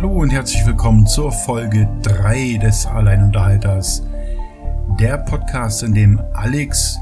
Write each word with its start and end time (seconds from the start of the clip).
Hallo 0.00 0.22
und 0.22 0.30
herzlich 0.30 0.64
willkommen 0.64 1.06
zur 1.06 1.30
Folge 1.30 1.86
3 2.04 2.56
des 2.56 2.86
Alleinunterhalters. 2.86 4.02
Der 4.98 5.18
Podcast, 5.18 5.82
in 5.82 5.92
dem 5.92 6.18
Alex 6.32 6.96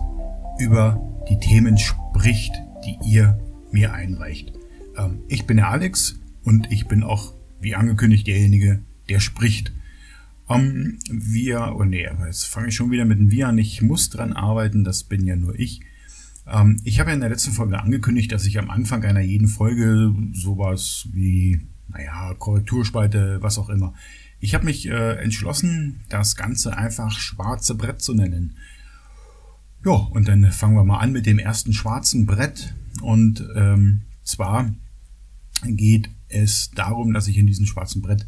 über 0.58 1.00
die 1.28 1.38
Themen 1.38 1.78
spricht, 1.78 2.50
die 2.84 2.96
ihr 3.08 3.38
mir 3.70 3.92
einreicht. 3.92 4.52
Ähm, 4.96 5.20
ich 5.28 5.46
bin 5.46 5.58
der 5.58 5.68
Alex 5.68 6.18
und 6.42 6.72
ich 6.72 6.88
bin 6.88 7.04
auch, 7.04 7.34
wie 7.60 7.76
angekündigt, 7.76 8.26
derjenige, 8.26 8.82
der 9.08 9.20
spricht. 9.20 9.72
Ähm, 10.50 10.98
wir, 11.08 11.76
oh 11.78 11.84
nee, 11.84 12.08
jetzt 12.26 12.46
fange 12.46 12.66
ich 12.66 12.74
schon 12.74 12.90
wieder 12.90 13.04
mit 13.04 13.20
dem 13.20 13.30
Wir 13.30 13.46
an. 13.46 13.58
Ich 13.58 13.80
muss 13.80 14.10
dran 14.10 14.32
arbeiten, 14.32 14.82
das 14.82 15.04
bin 15.04 15.24
ja 15.24 15.36
nur 15.36 15.56
ich. 15.56 15.82
Ähm, 16.48 16.80
ich 16.82 16.98
habe 16.98 17.10
ja 17.10 17.14
in 17.14 17.20
der 17.20 17.30
letzten 17.30 17.52
Folge 17.52 17.80
angekündigt, 17.80 18.32
dass 18.32 18.44
ich 18.44 18.58
am 18.58 18.70
Anfang 18.70 19.04
einer 19.04 19.20
jeden 19.20 19.46
Folge 19.46 20.12
sowas 20.32 21.06
wie, 21.12 21.60
naja, 21.88 22.34
Korrekturspalte, 22.34 23.38
was 23.40 23.58
auch 23.58 23.68
immer. 23.68 23.94
Ich 24.40 24.54
habe 24.54 24.66
mich 24.66 24.88
äh, 24.88 25.16
entschlossen, 25.22 26.00
das 26.08 26.36
Ganze 26.36 26.76
einfach 26.76 27.18
schwarze 27.18 27.74
Brett 27.74 28.00
zu 28.00 28.14
nennen. 28.14 28.56
Ja, 29.84 29.92
und 29.92 30.28
dann 30.28 30.50
fangen 30.52 30.76
wir 30.76 30.84
mal 30.84 30.98
an 30.98 31.12
mit 31.12 31.26
dem 31.26 31.38
ersten 31.38 31.72
schwarzen 31.72 32.26
Brett. 32.26 32.74
Und 33.02 33.46
ähm, 33.56 34.02
zwar 34.22 34.74
geht 35.64 36.10
es 36.28 36.70
darum, 36.72 37.12
dass 37.12 37.28
ich 37.28 37.38
in 37.38 37.46
diesem 37.46 37.66
schwarzen 37.66 38.02
Brett 38.02 38.26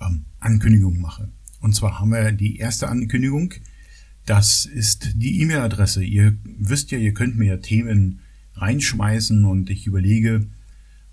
ähm, 0.00 0.24
Ankündigungen 0.40 1.00
mache. 1.00 1.30
Und 1.60 1.74
zwar 1.74 1.98
haben 1.98 2.10
wir 2.10 2.32
die 2.32 2.58
erste 2.58 2.88
Ankündigung, 2.88 3.54
das 4.26 4.64
ist 4.64 5.12
die 5.14 5.40
E-Mail-Adresse. 5.42 6.02
Ihr 6.02 6.36
wisst 6.44 6.90
ja, 6.90 6.98
ihr 6.98 7.14
könnt 7.14 7.36
mir 7.36 7.46
ja 7.46 7.56
Themen 7.58 8.20
reinschmeißen 8.54 9.44
und 9.44 9.68
ich 9.70 9.86
überlege, 9.86 10.46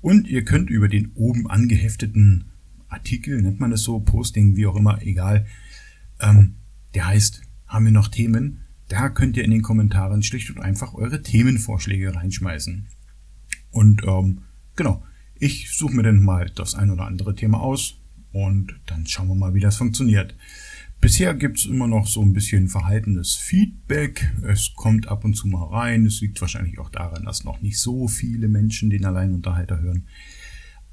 Und 0.00 0.26
ihr 0.26 0.44
könnt 0.44 0.70
über 0.70 0.88
den 0.88 1.12
oben 1.14 1.48
angehefteten 1.48 2.46
Artikel, 2.88 3.40
nennt 3.42 3.60
man 3.60 3.72
es 3.72 3.82
so, 3.82 4.00
Posting, 4.00 4.56
wie 4.56 4.66
auch 4.66 4.76
immer, 4.76 5.02
egal, 5.02 5.46
ähm, 6.20 6.56
der 6.94 7.06
heißt, 7.06 7.42
haben 7.66 7.84
wir 7.84 7.92
noch 7.92 8.08
Themen? 8.08 8.59
Da 8.90 9.08
könnt 9.08 9.36
ihr 9.36 9.44
in 9.44 9.52
den 9.52 9.62
Kommentaren 9.62 10.24
schlicht 10.24 10.50
und 10.50 10.60
einfach 10.60 10.94
eure 10.94 11.22
Themenvorschläge 11.22 12.12
reinschmeißen. 12.12 12.88
Und 13.70 14.02
ähm, 14.04 14.42
genau, 14.74 15.04
ich 15.36 15.70
suche 15.70 15.94
mir 15.94 16.02
dann 16.02 16.20
mal 16.20 16.50
das 16.50 16.74
ein 16.74 16.90
oder 16.90 17.04
andere 17.06 17.36
Thema 17.36 17.60
aus 17.60 18.00
und 18.32 18.74
dann 18.86 19.06
schauen 19.06 19.28
wir 19.28 19.36
mal, 19.36 19.54
wie 19.54 19.60
das 19.60 19.76
funktioniert. 19.76 20.34
Bisher 21.00 21.34
gibt's 21.34 21.66
immer 21.66 21.86
noch 21.86 22.08
so 22.08 22.20
ein 22.20 22.32
bisschen 22.32 22.68
verhaltenes 22.68 23.36
Feedback. 23.36 24.32
Es 24.42 24.74
kommt 24.74 25.06
ab 25.06 25.24
und 25.24 25.34
zu 25.34 25.46
mal 25.46 25.66
rein. 25.66 26.04
Es 26.04 26.20
liegt 26.20 26.40
wahrscheinlich 26.40 26.80
auch 26.80 26.90
daran, 26.90 27.24
dass 27.24 27.44
noch 27.44 27.62
nicht 27.62 27.78
so 27.78 28.08
viele 28.08 28.48
Menschen 28.48 28.90
den 28.90 29.04
Alleinunterhalter 29.04 29.80
hören. 29.80 30.08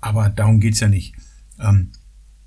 Aber 0.02 0.30
darum 0.30 0.60
geht's 0.60 0.82
ja 0.82 0.88
nicht. 0.88 1.16
Ähm, 1.60 1.90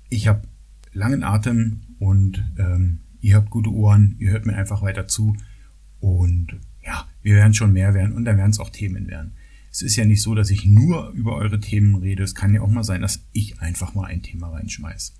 ich 0.07 0.29
habe 0.29 0.47
langen 0.93 1.23
Atem 1.23 1.81
und 1.99 2.41
ähm, 2.57 3.01
ihr 3.21 3.35
habt 3.35 3.49
gute 3.49 3.71
Ohren. 3.71 4.15
Ihr 4.19 4.31
hört 4.31 4.45
mir 4.45 4.55
einfach 4.55 4.81
weiter 4.81 5.07
zu. 5.07 5.35
Und 5.99 6.59
ja, 6.83 7.07
wir 7.21 7.35
werden 7.35 7.53
schon 7.53 7.73
mehr 7.73 7.93
werden 7.93 8.13
und 8.13 8.25
dann 8.25 8.37
werden 8.37 8.51
es 8.51 8.59
auch 8.59 8.69
Themen 8.69 9.07
werden. 9.07 9.33
Es 9.71 9.81
ist 9.81 9.95
ja 9.95 10.03
nicht 10.03 10.21
so, 10.21 10.35
dass 10.35 10.49
ich 10.49 10.65
nur 10.65 11.09
über 11.11 11.35
eure 11.35 11.59
Themen 11.59 11.95
rede. 11.95 12.23
Es 12.23 12.35
kann 12.35 12.53
ja 12.53 12.61
auch 12.61 12.69
mal 12.69 12.83
sein, 12.83 13.01
dass 13.01 13.23
ich 13.31 13.61
einfach 13.61 13.93
mal 13.93 14.05
ein 14.05 14.21
Thema 14.21 14.49
reinschmeiß. 14.49 15.13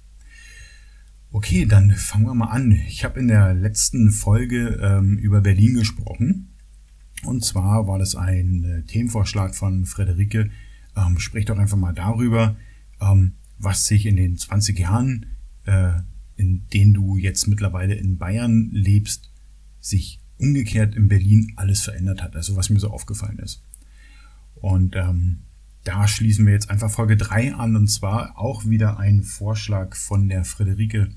Okay, 1.31 1.65
dann 1.65 1.91
fangen 1.91 2.25
wir 2.25 2.33
mal 2.33 2.47
an. 2.47 2.71
Ich 2.71 3.05
habe 3.05 3.19
in 3.19 3.29
der 3.29 3.53
letzten 3.53 4.11
Folge 4.11 4.79
ähm, 4.81 5.17
über 5.17 5.39
Berlin 5.39 5.75
gesprochen. 5.75 6.49
Und 7.23 7.45
zwar 7.45 7.87
war 7.87 7.99
das 7.99 8.15
ein 8.15 8.63
äh, 8.65 8.81
Themenvorschlag 8.83 9.55
von 9.55 9.85
Frederike. 9.85 10.49
Ähm, 10.97 11.19
sprich 11.19 11.45
doch 11.45 11.57
einfach 11.57 11.77
mal 11.77 11.93
darüber, 11.93 12.57
ähm, 12.99 13.35
was 13.57 13.85
sich 13.85 14.05
in 14.05 14.17
den 14.17 14.37
20 14.37 14.77
Jahren, 14.77 15.27
äh, 15.65 15.93
in 16.41 16.67
denen 16.73 16.93
du 16.95 17.17
jetzt 17.17 17.47
mittlerweile 17.47 17.93
in 17.93 18.17
Bayern 18.17 18.71
lebst, 18.71 19.31
sich 19.79 20.19
umgekehrt 20.39 20.95
in 20.95 21.07
Berlin 21.07 21.53
alles 21.55 21.81
verändert 21.81 22.23
hat. 22.23 22.35
Also 22.35 22.55
was 22.55 22.71
mir 22.71 22.79
so 22.79 22.89
aufgefallen 22.89 23.37
ist. 23.37 23.63
Und 24.55 24.95
ähm, 24.95 25.43
da 25.83 26.07
schließen 26.07 26.45
wir 26.47 26.53
jetzt 26.53 26.71
einfach 26.71 26.89
Folge 26.89 27.15
3 27.15 27.53
an 27.53 27.75
und 27.75 27.87
zwar 27.87 28.39
auch 28.39 28.65
wieder 28.65 28.97
ein 28.97 29.21
Vorschlag 29.21 29.95
von 29.95 30.29
der 30.29 30.43
Friederike 30.43 31.09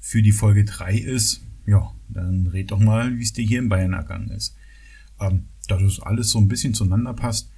für 0.00 0.22
die 0.22 0.32
Folge 0.32 0.64
3 0.64 0.96
ist. 0.96 1.42
Ja, 1.64 1.92
dann 2.08 2.48
red 2.48 2.72
doch 2.72 2.80
mal, 2.80 3.16
wie 3.16 3.22
es 3.22 3.32
dir 3.32 3.44
hier 3.44 3.60
in 3.60 3.68
Bayern 3.68 3.92
ergangen 3.92 4.30
ist. 4.30 4.56
Ähm, 5.20 5.44
da 5.68 5.78
das 5.78 6.00
alles 6.00 6.30
so 6.30 6.40
ein 6.40 6.48
bisschen 6.48 6.74
zueinander 6.74 7.14
passt, 7.14 7.52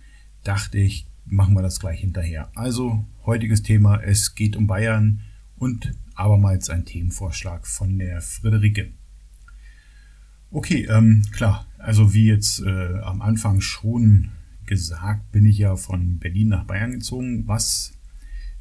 dachte 0.44 0.76
ich, 0.76 1.06
machen 1.24 1.54
wir 1.54 1.62
das 1.62 1.80
gleich 1.80 2.00
hinterher. 2.00 2.50
Also, 2.54 3.06
heutiges 3.24 3.62
Thema, 3.62 4.02
es 4.02 4.34
geht 4.34 4.56
um 4.56 4.66
Bayern 4.66 5.22
und 5.60 5.92
abermals 6.14 6.70
ein 6.70 6.86
Themenvorschlag 6.86 7.66
von 7.66 7.98
der 7.98 8.20
Friederike. 8.22 8.92
Okay, 10.50 10.88
ähm, 10.90 11.22
klar, 11.30 11.66
also 11.78 12.12
wie 12.12 12.26
jetzt 12.26 12.60
äh, 12.62 12.98
am 13.00 13.22
Anfang 13.22 13.60
schon 13.60 14.30
gesagt, 14.66 15.30
bin 15.30 15.44
ich 15.44 15.58
ja 15.58 15.76
von 15.76 16.18
Berlin 16.18 16.48
nach 16.48 16.64
Bayern 16.64 16.92
gezogen, 16.92 17.46
was 17.46 17.92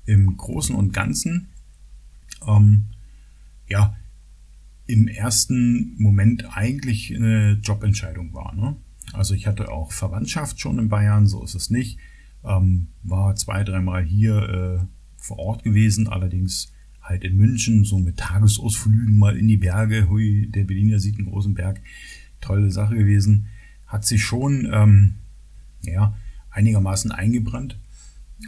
im 0.06 0.38
Großen 0.38 0.76
und 0.76 0.92
Ganzen 0.92 1.48
ähm, 2.46 2.86
ja 3.68 3.96
im 4.86 5.08
ersten 5.08 5.96
Moment 5.98 6.58
eigentlich 6.58 7.16
eine 7.16 7.54
Jobentscheidung 7.64 8.34
war. 8.34 8.54
Ne? 8.56 8.76
Also 9.14 9.34
ich 9.36 9.48
hatte 9.48 9.72
auch 9.72 9.94
Verwandtschaft 9.94 10.60
schon 10.60 10.80
in 10.80 10.90
Bayern, 10.90 11.28
so 11.28 11.44
ist 11.44 11.56
es 11.56 11.70
nicht. 11.70 11.98
Ähm, 12.44 12.90
war 13.04 13.36
zwei, 13.36 13.64
dreimal 13.64 14.04
hier 14.04 14.38
äh, 14.50 14.86
vor 15.18 15.40
Ort 15.40 15.64
gewesen, 15.64 16.08
allerdings 16.08 16.74
halt 17.10 17.24
in 17.24 17.36
München, 17.36 17.84
so 17.84 17.98
mit 18.00 18.18
Tagesausflügen 18.18 19.18
mal 19.18 19.36
in 19.36 19.48
die 19.48 19.58
Berge. 19.58 20.08
Hui, 20.10 20.48
der 20.48 20.64
Berliner 20.64 21.00
sieht 21.00 21.18
einen 21.18 21.30
großen 21.30 21.56
Berg. 21.56 21.82
Tolle 22.40 22.72
Sache 22.72 22.96
gewesen. 22.96 23.48
Hat 23.88 24.06
sich 24.06 24.24
schon 24.24 24.70
ähm, 24.72 25.16
ja, 25.82 26.16
einigermaßen 26.52 27.12
eingebrannt, 27.12 27.80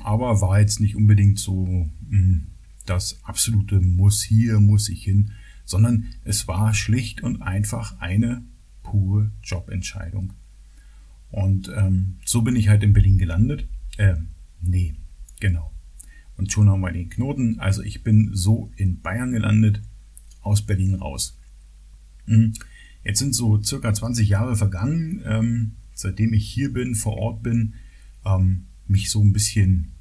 aber 0.03 0.41
war 0.41 0.59
jetzt 0.59 0.79
nicht 0.79 0.95
unbedingt 0.95 1.39
so 1.39 1.65
mh, 1.65 2.17
hm, 2.17 2.47
das 2.85 3.19
absolute 3.23 3.79
Muss 3.79 4.21
hier, 4.21 4.59
muss 4.59 4.89
ich 4.89 5.03
hin, 5.03 5.31
sondern 5.65 6.07
es 6.23 6.47
war 6.47 6.73
schlicht 6.73 7.21
und 7.21 7.41
einfach 7.41 7.99
eine 7.99 8.43
pure 8.83 9.31
Jobentscheidung. 9.43 10.33
Und 11.31 11.71
ähm, 11.75 12.17
so 12.25 12.41
bin 12.41 12.55
ich 12.55 12.69
halt 12.69 12.83
in 12.83 12.93
Berlin 12.93 13.17
gelandet. 13.17 13.65
Äh, 13.97 14.15
nee, 14.61 14.95
genau. 15.39 15.71
Und 16.41 16.51
schon 16.51 16.71
haben 16.71 16.81
wir 16.81 16.91
den 16.91 17.07
Knoten. 17.07 17.59
Also 17.59 17.83
ich 17.83 18.01
bin 18.01 18.31
so 18.33 18.71
in 18.75 18.99
Bayern 18.99 19.31
gelandet, 19.31 19.79
aus 20.41 20.63
Berlin 20.63 20.95
raus. 20.95 21.37
Hm. 22.25 22.53
Jetzt 23.03 23.19
sind 23.19 23.35
so 23.35 23.61
circa 23.61 23.93
20 23.93 24.27
Jahre 24.27 24.55
vergangen. 24.55 25.21
Ähm, 25.23 25.73
seitdem 25.93 26.33
ich 26.33 26.51
hier 26.51 26.73
bin, 26.73 26.95
vor 26.95 27.15
Ort 27.17 27.43
bin, 27.43 27.75
ähm, 28.25 28.65
mich 28.87 29.11
so 29.11 29.23
ein 29.23 29.33
bisschen, 29.33 29.91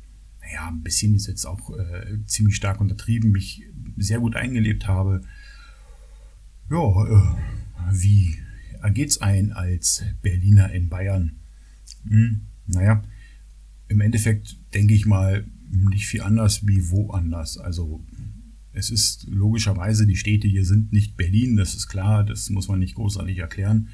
naja, 0.41 0.69
ein 0.69 0.83
bisschen 0.83 1.15
ist 1.15 1.27
jetzt 1.27 1.45
auch 1.45 1.79
äh, 1.79 2.17
ziemlich 2.25 2.57
stark 2.57 2.81
untertrieben, 2.81 3.33
mich 3.33 3.63
sehr 3.99 4.21
gut 4.21 4.35
eingelebt 4.35 4.89
habe. 4.89 5.21
Ja, 6.71 7.05
äh, 7.05 7.37
wie 7.93 8.39
ergeht's 8.81 9.21
ein 9.21 9.53
als 9.53 10.05
Berliner 10.23 10.73
in 10.73 10.89
Bayern? 10.89 11.33
Hm, 12.09 12.41
naja, 12.67 13.03
im 13.89 14.01
Endeffekt 14.01 14.57
denke 14.73 14.95
ich 14.95 15.05
mal 15.05 15.45
nicht 15.71 16.07
viel 16.07 16.23
anders 16.23 16.67
wie 16.67 16.91
woanders. 16.91 17.59
Also 17.59 18.05
es 18.73 18.91
ist 18.91 19.27
logischerweise, 19.29 20.07
die 20.07 20.17
Städte 20.17 20.49
hier 20.49 20.65
sind 20.65 20.93
nicht 20.93 21.17
Berlin, 21.17 21.57
das 21.57 21.75
ist 21.75 21.89
klar, 21.89 22.25
das 22.25 22.51
muss 22.51 22.69
man 22.69 22.79
nicht 22.79 22.95
großartig 22.95 23.39
erklären. 23.39 23.89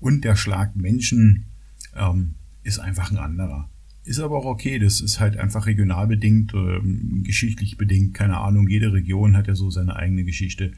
Und 0.00 0.24
der 0.24 0.36
Schlag 0.36 0.76
Menschen 0.76 1.46
ähm, 1.94 2.34
ist 2.62 2.78
einfach 2.78 3.10
ein 3.10 3.18
anderer. 3.18 3.68
Ist 4.04 4.20
aber 4.20 4.38
auch 4.38 4.46
okay, 4.46 4.78
das 4.78 5.00
ist 5.00 5.20
halt 5.20 5.36
einfach 5.36 5.66
regional 5.66 6.06
bedingt, 6.06 6.54
äh, 6.54 6.80
geschichtlich 7.22 7.76
bedingt, 7.76 8.14
keine 8.14 8.38
Ahnung. 8.38 8.68
Jede 8.68 8.92
Region 8.92 9.36
hat 9.36 9.48
ja 9.48 9.54
so 9.54 9.70
seine 9.70 9.96
eigene 9.96 10.24
Geschichte 10.24 10.72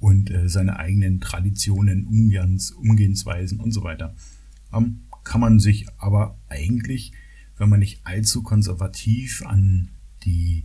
und 0.00 0.30
äh, 0.30 0.48
seine 0.48 0.78
eigenen 0.78 1.20
Traditionen, 1.20 2.06
Umgehens, 2.06 2.72
Umgehensweisen 2.72 3.60
und 3.60 3.70
so 3.70 3.84
weiter. 3.84 4.16
Ähm, 4.72 5.02
kann 5.22 5.40
man 5.40 5.60
sich 5.60 5.86
aber 5.98 6.36
eigentlich, 6.48 7.12
wenn 7.62 7.68
man 7.68 7.78
nicht 7.78 8.00
allzu 8.04 8.42
konservativ 8.42 9.46
an 9.46 9.88
die 10.24 10.64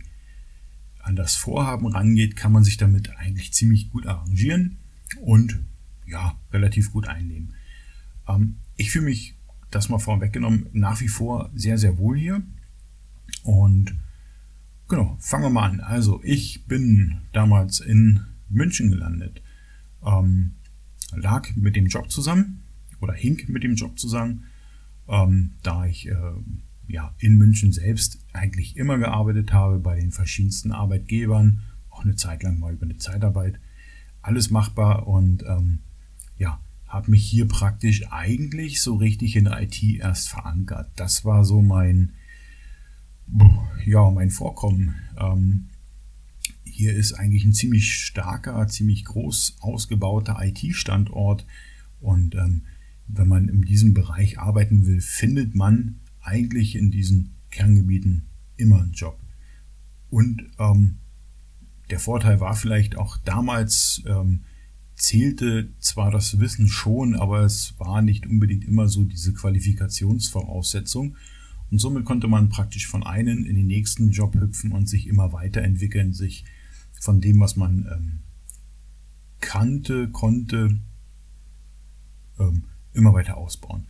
an 1.00 1.14
das 1.14 1.36
Vorhaben 1.36 1.86
rangeht, 1.86 2.34
kann 2.34 2.50
man 2.50 2.64
sich 2.64 2.76
damit 2.76 3.16
eigentlich 3.18 3.52
ziemlich 3.52 3.90
gut 3.90 4.08
arrangieren 4.08 4.78
und 5.20 5.60
ja, 6.06 6.36
relativ 6.52 6.92
gut 6.92 7.06
einnehmen. 7.06 7.54
Ähm, 8.26 8.56
ich 8.76 8.90
fühle 8.90 9.04
mich, 9.04 9.36
das 9.70 9.88
mal 9.88 10.00
vorweggenommen, 10.00 10.66
nach 10.72 11.00
wie 11.00 11.06
vor 11.06 11.52
sehr, 11.54 11.78
sehr 11.78 11.98
wohl 11.98 12.18
hier. 12.18 12.42
Und 13.44 13.94
genau, 14.88 15.16
fangen 15.20 15.44
wir 15.44 15.50
mal 15.50 15.70
an. 15.70 15.80
Also, 15.80 16.20
ich 16.24 16.64
bin 16.66 17.20
damals 17.32 17.78
in 17.78 18.24
München 18.48 18.90
gelandet. 18.90 19.40
Ähm, 20.04 20.56
lag 21.12 21.54
mit 21.54 21.76
dem 21.76 21.86
Job 21.86 22.10
zusammen 22.10 22.64
oder 23.00 23.12
hink 23.12 23.48
mit 23.48 23.62
dem 23.62 23.76
Job 23.76 23.98
zusammen, 24.00 24.46
ähm, 25.06 25.52
da 25.62 25.86
ich 25.86 26.08
äh, 26.08 26.14
ja, 26.88 27.14
in 27.18 27.36
München 27.36 27.72
selbst 27.72 28.18
eigentlich 28.32 28.76
immer 28.76 28.98
gearbeitet 28.98 29.52
habe, 29.52 29.78
bei 29.78 30.00
den 30.00 30.10
verschiedensten 30.10 30.72
Arbeitgebern, 30.72 31.62
auch 31.90 32.04
eine 32.04 32.16
Zeit 32.16 32.42
lang 32.42 32.58
mal 32.58 32.72
über 32.72 32.84
eine 32.84 32.96
Zeitarbeit. 32.96 33.60
Alles 34.22 34.50
machbar 34.50 35.06
und 35.06 35.44
ähm, 35.44 35.80
ja, 36.38 36.60
habe 36.86 37.10
mich 37.10 37.24
hier 37.24 37.46
praktisch 37.46 38.10
eigentlich 38.10 38.80
so 38.82 38.96
richtig 38.96 39.36
in 39.36 39.44
der 39.44 39.62
IT 39.62 39.82
erst 39.82 40.30
verankert. 40.30 40.90
Das 40.96 41.24
war 41.24 41.44
so 41.44 41.62
mein, 41.62 42.14
ja, 43.84 44.10
mein 44.10 44.30
Vorkommen. 44.30 44.94
Ähm, 45.18 45.68
hier 46.64 46.94
ist 46.94 47.12
eigentlich 47.12 47.44
ein 47.44 47.52
ziemlich 47.52 47.94
starker, 47.94 48.66
ziemlich 48.68 49.04
groß 49.04 49.58
ausgebauter 49.60 50.38
IT-Standort 50.40 51.46
und 52.00 52.34
ähm, 52.34 52.62
wenn 53.08 53.28
man 53.28 53.48
in 53.48 53.62
diesem 53.62 53.94
Bereich 53.94 54.38
arbeiten 54.38 54.86
will, 54.86 55.00
findet 55.00 55.54
man 55.54 55.98
eigentlich 56.28 56.76
in 56.76 56.90
diesen 56.90 57.34
Kerngebieten 57.50 58.26
immer 58.56 58.82
einen 58.82 58.92
Job. 58.92 59.18
Und 60.10 60.42
ähm, 60.58 60.98
der 61.90 61.98
Vorteil 61.98 62.40
war 62.40 62.54
vielleicht 62.54 62.96
auch 62.96 63.16
damals, 63.18 64.02
ähm, 64.06 64.42
zählte 64.94 65.70
zwar 65.78 66.10
das 66.10 66.38
Wissen 66.38 66.68
schon, 66.68 67.14
aber 67.14 67.40
es 67.42 67.74
war 67.78 68.02
nicht 68.02 68.26
unbedingt 68.26 68.64
immer 68.64 68.88
so 68.88 69.04
diese 69.04 69.32
Qualifikationsvoraussetzung. 69.32 71.16
Und 71.70 71.78
somit 71.78 72.04
konnte 72.04 72.28
man 72.28 72.48
praktisch 72.48 72.86
von 72.86 73.02
einem 73.02 73.44
in 73.44 73.56
den 73.56 73.66
nächsten 73.66 74.10
Job 74.10 74.34
hüpfen 74.34 74.72
und 74.72 74.88
sich 74.88 75.06
immer 75.06 75.32
weiterentwickeln, 75.32 76.12
sich 76.12 76.44
von 77.00 77.20
dem, 77.20 77.40
was 77.40 77.56
man 77.56 77.86
ähm, 77.92 78.18
kannte, 79.40 80.08
konnte, 80.08 80.78
ähm, 82.38 82.64
immer 82.92 83.14
weiter 83.14 83.36
ausbauen. 83.36 83.86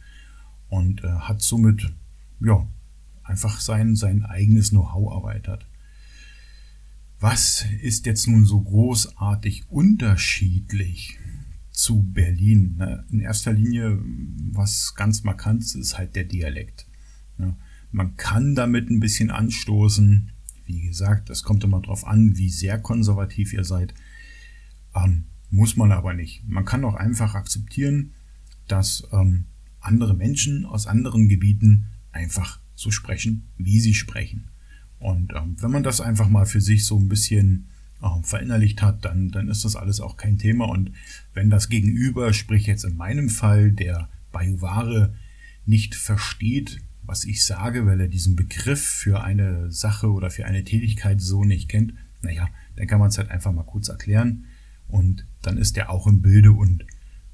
Und 0.68 1.02
äh, 1.02 1.08
hat 1.08 1.40
somit 1.40 1.94
ja, 2.40 2.66
einfach 3.22 3.60
sein, 3.60 3.96
sein 3.96 4.24
eigenes 4.24 4.70
Know-how 4.70 5.12
erweitert. 5.12 5.66
Was 7.20 7.66
ist 7.82 8.06
jetzt 8.06 8.28
nun 8.28 8.44
so 8.44 8.60
großartig 8.60 9.68
unterschiedlich 9.68 11.18
zu 11.70 12.02
Berlin? 12.02 12.80
In 13.10 13.20
erster 13.20 13.52
Linie, 13.52 13.98
was 14.52 14.94
ganz 14.94 15.24
markant 15.24 15.62
ist, 15.62 15.74
ist 15.74 15.98
halt 15.98 16.14
der 16.14 16.24
Dialekt. 16.24 16.86
Man 17.90 18.16
kann 18.16 18.54
damit 18.54 18.90
ein 18.90 19.00
bisschen 19.00 19.30
anstoßen. 19.30 20.30
Wie 20.64 20.82
gesagt, 20.82 21.30
das 21.30 21.42
kommt 21.42 21.64
immer 21.64 21.80
darauf 21.80 22.06
an, 22.06 22.36
wie 22.36 22.50
sehr 22.50 22.78
konservativ 22.78 23.52
ihr 23.52 23.64
seid. 23.64 23.94
Ähm, 24.94 25.24
muss 25.50 25.76
man 25.76 25.92
aber 25.92 26.14
nicht. 26.14 26.46
Man 26.46 26.64
kann 26.64 26.84
auch 26.84 26.94
einfach 26.94 27.34
akzeptieren, 27.34 28.12
dass 28.66 29.08
ähm, 29.12 29.46
andere 29.80 30.14
Menschen 30.14 30.66
aus 30.66 30.86
anderen 30.86 31.28
Gebieten 31.28 31.86
einfach 32.18 32.60
so 32.74 32.90
sprechen, 32.90 33.44
wie 33.56 33.80
sie 33.80 33.94
sprechen. 33.94 34.48
Und 34.98 35.32
ähm, 35.34 35.56
wenn 35.60 35.70
man 35.70 35.82
das 35.82 36.00
einfach 36.00 36.28
mal 36.28 36.44
für 36.44 36.60
sich 36.60 36.84
so 36.84 36.98
ein 36.98 37.08
bisschen 37.08 37.68
äh, 38.02 38.22
verinnerlicht 38.22 38.82
hat, 38.82 39.04
dann, 39.04 39.30
dann 39.30 39.48
ist 39.48 39.64
das 39.64 39.76
alles 39.76 40.00
auch 40.00 40.16
kein 40.16 40.38
Thema. 40.38 40.66
Und 40.66 40.92
wenn 41.34 41.50
das 41.50 41.68
Gegenüber, 41.68 42.32
sprich 42.32 42.66
jetzt 42.66 42.84
in 42.84 42.96
meinem 42.96 43.28
Fall, 43.28 43.72
der 43.72 44.08
Bajuware 44.32 45.14
nicht 45.64 45.94
versteht, 45.94 46.80
was 47.02 47.24
ich 47.24 47.44
sage, 47.44 47.86
weil 47.86 48.00
er 48.00 48.08
diesen 48.08 48.36
Begriff 48.36 48.82
für 48.82 49.22
eine 49.22 49.70
Sache 49.70 50.10
oder 50.10 50.30
für 50.30 50.44
eine 50.44 50.64
Tätigkeit 50.64 51.20
so 51.20 51.44
nicht 51.44 51.68
kennt, 51.68 51.94
naja, 52.20 52.48
dann 52.76 52.86
kann 52.86 52.98
man 52.98 53.08
es 53.08 53.18
halt 53.18 53.30
einfach 53.30 53.52
mal 53.52 53.62
kurz 53.62 53.88
erklären 53.88 54.44
und 54.88 55.26
dann 55.42 55.56
ist 55.56 55.76
er 55.76 55.90
auch 55.90 56.06
im 56.06 56.20
Bilde 56.20 56.52
und 56.52 56.84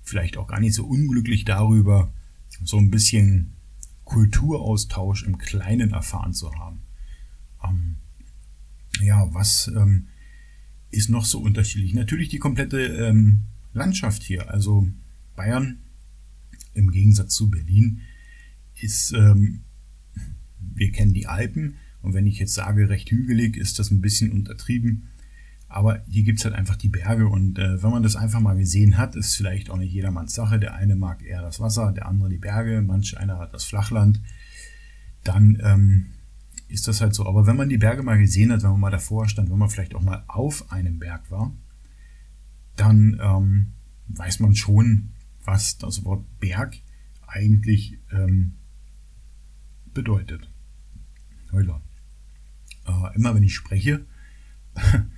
vielleicht 0.03 0.37
auch 0.37 0.47
gar 0.47 0.61
nicht 0.61 0.75
so 0.75 0.85
unglücklich 0.85 1.45
darüber, 1.45 2.13
so 2.63 2.79
ein 2.79 2.91
bisschen 2.91 3.55
Kulturaustausch 4.05 5.25
im 5.25 5.39
Kleinen 5.39 5.93
erfahren 5.93 6.33
zu 6.33 6.53
haben. 6.55 6.83
Ähm, 7.63 7.97
ja, 9.01 9.33
was 9.33 9.71
ähm, 9.75 10.09
ist 10.91 11.11
noch 11.11 11.25
so 11.25 11.41
unterschiedlich? 11.41 11.95
Natürlich 11.95 12.29
die 12.29 12.39
komplette 12.39 12.81
ähm, 12.81 13.43
Landschaft 13.73 14.23
hier. 14.23 14.51
Also 14.51 14.89
Bayern 15.37 15.79
im 16.75 16.91
Gegensatz 16.91 17.35
zu 17.35 17.51
Berlin 17.51 18.01
ist, 18.81 19.13
ähm, 19.13 19.63
wir 20.59 20.93
kennen 20.93 21.13
die 21.13 21.27
Alpen 21.27 21.77
und 22.03 22.15
wenn 22.15 22.27
ich 22.27 22.39
jetzt 22.39 22.55
sage 22.55 22.89
recht 22.89 23.11
hügelig, 23.11 23.57
ist 23.57 23.79
das 23.79 23.91
ein 23.91 24.01
bisschen 24.01 24.33
untertrieben. 24.33 25.09
Aber 25.75 26.05
hier 26.09 26.23
gibt's 26.23 26.45
halt 26.45 26.55
einfach 26.55 26.77
die 26.77 26.89
Berge 26.89 27.27
und 27.27 27.59
äh, 27.59 27.83
wenn 27.83 27.91
man 27.91 28.05
das 28.05 28.15
einfach 28.15 28.39
mal 28.39 28.57
gesehen 28.57 28.97
hat, 28.97 29.17
ist 29.17 29.35
vielleicht 29.35 29.71
auch 29.71 29.77
nicht 29.77 29.93
jedermanns 29.93 30.33
Sache. 30.33 30.61
Der 30.61 30.77
eine 30.77 30.95
mag 30.95 31.25
eher 31.25 31.43
das 31.43 31.59
Wasser, 31.59 31.91
der 31.91 32.07
andere 32.07 32.29
die 32.29 32.39
Berge, 32.39 32.81
manch 32.81 33.19
einer 33.19 33.41
hat 33.41 33.53
das 33.53 33.65
Flachland. 33.65 34.21
Dann 35.25 35.61
ähm, 35.65 36.13
ist 36.69 36.87
das 36.87 37.01
halt 37.01 37.13
so. 37.13 37.27
Aber 37.27 37.49
wenn 37.49 37.57
man 37.57 37.69
die 37.69 37.77
Berge 37.77 38.05
mal 38.05 38.19
gesehen 38.19 38.53
hat, 38.53 38.63
wenn 38.63 38.71
man 38.71 38.79
mal 38.83 38.93
davor 38.93 39.29
stand, 39.29 39.51
wenn 39.51 39.59
man 39.59 39.69
vielleicht 39.69 39.97
auch 39.97 40.01
mal 40.01 40.23
auf 40.29 40.71
einem 40.71 41.01
Berg 41.01 41.29
war, 41.33 41.53
dann 42.77 43.21
ähm, 43.21 43.73
weiß 44.17 44.39
man 44.39 44.55
schon, 44.55 45.09
was 45.43 45.77
das 45.77 46.05
Wort 46.05 46.25
Berg 46.39 46.77
eigentlich 47.27 47.99
ähm, 48.13 48.55
bedeutet. 49.93 50.49
Heuler. 51.51 51.83
Äh, 52.87 53.17
immer 53.17 53.35
wenn 53.35 53.43
ich 53.43 53.57
spreche, 53.57 54.07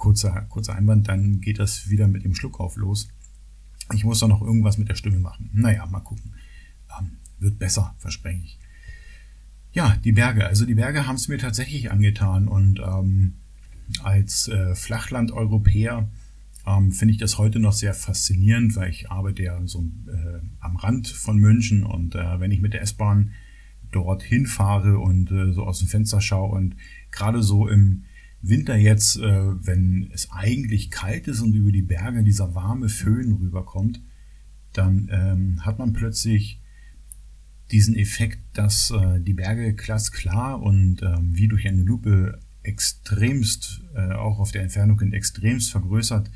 kurzer, 0.00 0.46
kurzer 0.48 0.74
Einwand, 0.74 1.06
dann 1.06 1.40
geht 1.40 1.60
das 1.60 1.88
wieder 1.90 2.08
mit 2.08 2.24
dem 2.24 2.34
Schluckauf 2.34 2.76
los. 2.76 3.08
Ich 3.92 4.04
muss 4.04 4.18
doch 4.18 4.28
noch 4.28 4.40
irgendwas 4.42 4.78
mit 4.78 4.88
der 4.88 4.96
Stimme 4.96 5.20
machen. 5.20 5.50
Naja, 5.52 5.86
mal 5.86 6.00
gucken. 6.00 6.32
Ähm, 6.98 7.18
wird 7.38 7.58
besser, 7.58 7.94
verspreche 7.98 8.42
ich. 8.42 8.58
Ja, 9.72 9.96
die 10.02 10.12
Berge. 10.12 10.46
Also 10.46 10.64
die 10.64 10.74
Berge 10.74 11.06
haben 11.06 11.16
es 11.16 11.28
mir 11.28 11.38
tatsächlich 11.38 11.92
angetan 11.92 12.48
und 12.48 12.80
ähm, 12.80 13.34
als 14.02 14.48
äh, 14.48 14.74
Flachland-Europäer 14.74 16.08
ähm, 16.66 16.92
finde 16.92 17.12
ich 17.12 17.18
das 17.18 17.38
heute 17.38 17.60
noch 17.60 17.72
sehr 17.72 17.94
faszinierend, 17.94 18.76
weil 18.76 18.90
ich 18.90 19.10
arbeite 19.10 19.42
ja 19.42 19.60
so 19.66 19.84
äh, 20.08 20.40
am 20.60 20.76
Rand 20.76 21.08
von 21.08 21.36
München 21.36 21.84
und 21.84 22.14
äh, 22.14 22.40
wenn 22.40 22.50
ich 22.50 22.60
mit 22.60 22.72
der 22.72 22.82
S-Bahn 22.82 23.32
dorthin 23.92 24.46
fahre 24.46 24.98
und 24.98 25.30
äh, 25.30 25.52
so 25.52 25.64
aus 25.64 25.78
dem 25.78 25.88
Fenster 25.88 26.20
schaue 26.20 26.52
und 26.52 26.76
gerade 27.10 27.42
so 27.42 27.68
im 27.68 28.04
Winter 28.42 28.76
jetzt, 28.76 29.16
äh, 29.16 29.66
wenn 29.66 30.10
es 30.12 30.30
eigentlich 30.30 30.90
kalt 30.90 31.28
ist 31.28 31.40
und 31.40 31.54
über 31.54 31.72
die 31.72 31.82
Berge 31.82 32.22
dieser 32.22 32.54
warme 32.54 32.88
Föhn 32.88 33.32
rüberkommt, 33.32 34.00
dann 34.72 35.08
ähm, 35.12 35.64
hat 35.64 35.78
man 35.78 35.92
plötzlich 35.92 36.60
diesen 37.70 37.94
Effekt, 37.96 38.40
dass 38.54 38.90
äh, 38.90 39.20
die 39.20 39.34
Berge 39.34 39.74
glasklar 39.74 40.60
und 40.60 41.02
ähm, 41.02 41.36
wie 41.36 41.48
durch 41.48 41.68
eine 41.68 41.82
Lupe 41.82 42.40
extremst, 42.62 43.82
äh, 43.94 44.12
auch 44.12 44.38
auf 44.38 44.52
der 44.52 44.62
Entfernung 44.62 44.98
hin 44.98 45.12
extremst 45.12 45.70
vergrößert 45.70 46.30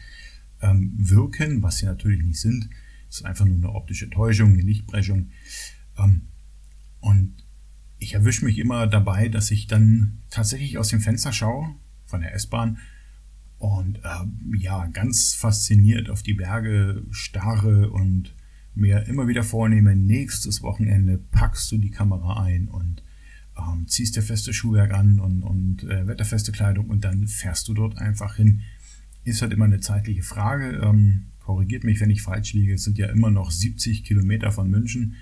ähm, 0.62 0.92
wirken, 0.96 1.62
was 1.62 1.78
sie 1.78 1.86
natürlich 1.86 2.22
nicht 2.22 2.40
sind. 2.40 2.68
Es 3.08 3.16
ist 3.16 3.24
einfach 3.24 3.44
nur 3.44 3.56
eine 3.56 3.72
optische 3.72 4.10
Täuschung, 4.10 4.52
eine 4.52 4.62
Lichtbrechung. 4.62 5.30
Ähm, 5.98 6.28
und 7.00 7.34
ich 7.98 8.14
erwische 8.14 8.44
mich 8.44 8.58
immer 8.58 8.86
dabei, 8.86 9.28
dass 9.28 9.50
ich 9.50 9.66
dann 9.66 10.18
tatsächlich 10.30 10.78
aus 10.78 10.88
dem 10.88 11.00
Fenster 11.00 11.32
schaue 11.32 11.74
von 12.06 12.20
der 12.20 12.34
S-Bahn 12.34 12.78
und 13.58 13.98
äh, 13.98 14.58
ja, 14.58 14.86
ganz 14.86 15.34
fasziniert 15.34 16.10
auf 16.10 16.22
die 16.22 16.34
Berge 16.34 17.02
starre 17.10 17.90
und 17.90 18.34
mir 18.74 19.06
immer 19.06 19.28
wieder 19.28 19.42
vornehme, 19.42 19.96
nächstes 19.96 20.62
Wochenende 20.62 21.18
packst 21.18 21.70
du 21.72 21.78
die 21.78 21.90
Kamera 21.90 22.42
ein 22.42 22.68
und 22.68 23.02
ähm, 23.56 23.86
ziehst 23.86 24.16
dir 24.16 24.22
feste 24.22 24.52
Schuhwerk 24.52 24.92
an 24.92 25.20
und, 25.20 25.42
und 25.42 25.84
äh, 25.84 26.06
wetterfeste 26.06 26.52
Kleidung 26.52 26.90
und 26.90 27.04
dann 27.04 27.28
fährst 27.28 27.68
du 27.68 27.74
dort 27.74 27.98
einfach 27.98 28.36
hin. 28.36 28.62
Ist 29.22 29.42
halt 29.42 29.52
immer 29.52 29.64
eine 29.64 29.80
zeitliche 29.80 30.22
Frage. 30.22 30.80
Ähm, 30.82 31.26
korrigiert 31.40 31.84
mich, 31.84 32.00
wenn 32.00 32.10
ich 32.10 32.22
falsch 32.22 32.52
liege. 32.52 32.74
Es 32.74 32.84
sind 32.84 32.98
ja 32.98 33.06
immer 33.06 33.30
noch 33.30 33.50
70 33.50 34.04
Kilometer 34.04 34.50
von 34.50 34.68
München. 34.68 35.14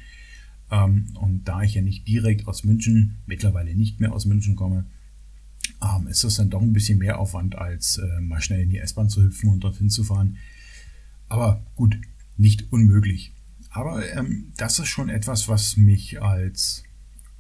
Ähm, 0.71 1.09
und 1.21 1.45
da 1.45 1.63
ich 1.63 1.75
ja 1.75 1.83
nicht 1.83 2.09
direkt 2.09 2.49
aus 2.49 2.65
München, 2.65 3.19
mittlerweile 3.27 3.75
nicht 3.77 4.01
mehr 4.01 4.13
aus 4.13 4.25
München 4.25 4.57
komme, 4.57 4.87
ähm, 5.83 6.07
ist 6.07 6.25
das 6.25 6.37
dann 6.37 6.51
doch 6.51 6.63
ein 6.63 6.73
bisschen 6.73 6.99
mehr 6.99 7.19
Aufwand, 7.19 7.57
als 7.57 7.99
äh, 7.99 8.21
mal 8.21 8.41
schnell 8.41 8.61
in 8.61 8.71
die 8.71 8.79
S-Bahn 8.79 9.09
zu 9.09 9.23
hüpfen 9.23 9.51
und 9.51 9.65
dorthin 9.65 9.91
zu 9.91 10.05
fahren. 10.05 10.37
Aber 11.29 11.65
gut, 11.75 11.97
nicht 12.37 12.73
unmöglich. 12.73 13.33
Aber 13.71 14.07
ähm, 14.13 14.53
das 14.57 14.79
ist 14.79 14.89
schon 14.89 15.09
etwas, 15.09 15.49
was 15.49 15.77
mich 15.77 16.21
als 16.21 16.85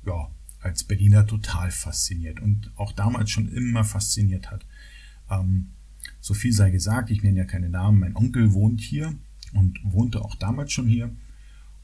ja, 0.05 0.29
als 0.61 0.85
Berliner 0.85 1.27
total 1.27 1.71
fasziniert 1.71 2.41
und 2.41 2.71
auch 2.77 2.93
damals 2.93 3.31
schon 3.31 3.49
immer 3.49 3.85
fasziniert 3.85 4.51
hat. 4.51 4.65
Ähm, 5.31 5.71
so 6.21 6.35
viel 6.35 6.53
sei 6.53 6.71
gesagt, 6.71 7.11
ich 7.11 7.23
nenne 7.23 7.39
ja 7.39 7.45
keine 7.45 7.69
Namen. 7.69 8.01
Mein 8.01 8.17
Onkel 8.17 8.53
wohnt 8.53 8.81
hier 8.81 9.15
und 9.53 9.79
wohnte 9.83 10.25
auch 10.25 10.37
damals 10.37 10.73
schon 10.73 10.89
hier. 10.89 11.15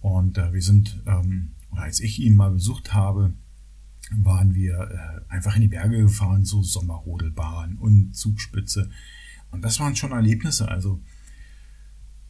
Und 0.01 0.39
äh, 0.39 0.53
wir 0.53 0.63
sind, 0.63 1.03
ähm, 1.07 1.53
als 1.73 2.01
ich 2.01 2.21
ihn 2.21 2.35
mal 2.35 2.53
besucht 2.53 2.95
habe, 2.95 3.33
waren 4.17 4.55
wir 4.55 4.79
äh, 5.29 5.33
einfach 5.33 5.57
in 5.57 5.63
die 5.63 5.69
Berge 5.69 5.99
gefahren, 5.99 6.45
so 6.45 6.63
Sommerrodelbahn 6.63 7.77
und 7.77 8.15
Zugspitze. 8.15 8.91
Und 9.51 9.63
das 9.63 9.81
waren 9.81 9.97
schon 9.97 10.13
Erlebnisse. 10.13 10.69
Also, 10.69 11.01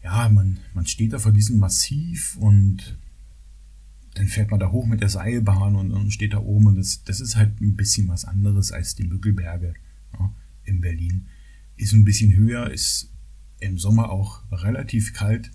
ja, 0.02 0.28
man, 0.28 0.58
man 0.74 0.86
steht 0.86 1.12
da 1.12 1.18
vor 1.18 1.32
diesem 1.32 1.58
Massiv 1.58 2.36
und 2.36 2.98
dann 4.14 4.26
fährt 4.26 4.50
man 4.50 4.60
da 4.60 4.70
hoch 4.70 4.86
mit 4.86 5.00
der 5.00 5.08
Seilbahn 5.08 5.76
und, 5.76 5.92
und 5.92 6.12
steht 6.12 6.32
da 6.32 6.38
oben 6.38 6.68
und 6.68 6.76
das, 6.76 7.04
das 7.04 7.20
ist 7.20 7.36
halt 7.36 7.60
ein 7.60 7.76
bisschen 7.76 8.08
was 8.08 8.24
anderes 8.24 8.72
als 8.72 8.94
die 8.94 9.04
Müggelberge 9.04 9.74
ja, 10.18 10.34
in 10.64 10.80
Berlin. 10.80 11.28
Ist 11.76 11.92
ein 11.92 12.04
bisschen 12.04 12.34
höher, 12.34 12.70
ist 12.70 13.12
im 13.60 13.78
Sommer 13.78 14.10
auch 14.10 14.42
relativ 14.50 15.14
kalt 15.14 15.50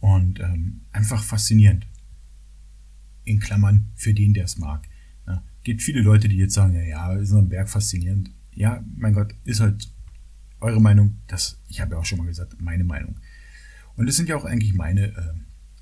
und 0.00 0.40
ähm, 0.40 0.82
einfach 0.92 1.22
faszinierend. 1.22 1.86
In 3.24 3.40
Klammern 3.40 3.90
für 3.94 4.14
den, 4.14 4.34
der 4.34 4.44
es 4.44 4.58
mag. 4.58 4.88
Gibt 5.64 5.82
viele 5.82 6.00
Leute, 6.00 6.28
die 6.28 6.36
jetzt 6.36 6.54
sagen, 6.54 6.74
ja, 6.74 6.82
ja, 6.82 7.12
ist 7.14 7.30
so 7.30 7.38
ein 7.38 7.48
Berg 7.48 7.68
faszinierend. 7.68 8.30
Ja, 8.54 8.82
mein 8.96 9.12
Gott, 9.12 9.34
ist 9.44 9.60
halt 9.60 9.90
eure 10.60 10.80
Meinung. 10.80 11.18
Das, 11.26 11.60
ich 11.68 11.80
habe 11.80 11.94
ja 11.94 12.00
auch 12.00 12.04
schon 12.04 12.18
mal 12.18 12.26
gesagt, 12.26 12.60
meine 12.60 12.84
Meinung. 12.84 13.16
Und 13.96 14.08
es 14.08 14.16
sind 14.16 14.28
ja 14.28 14.36
auch 14.36 14.44
eigentlich 14.44 14.74
meine 14.74 15.08
äh, 15.08 15.34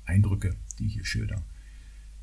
Eindrücke, 0.05 0.55
die 0.79 0.87
ich 0.87 0.93
hier 0.93 1.05
schilder 1.05 1.41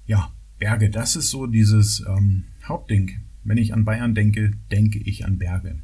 ja, 0.06 0.32
Berge, 0.58 0.90
das 0.90 1.16
ist 1.16 1.30
so 1.30 1.46
dieses 1.46 2.04
ähm, 2.06 2.44
Hauptding. 2.64 3.20
Wenn 3.42 3.58
ich 3.58 3.74
an 3.74 3.84
Bayern 3.84 4.14
denke, 4.14 4.52
denke 4.70 4.98
ich 4.98 5.24
an 5.24 5.38
Berge. 5.38 5.78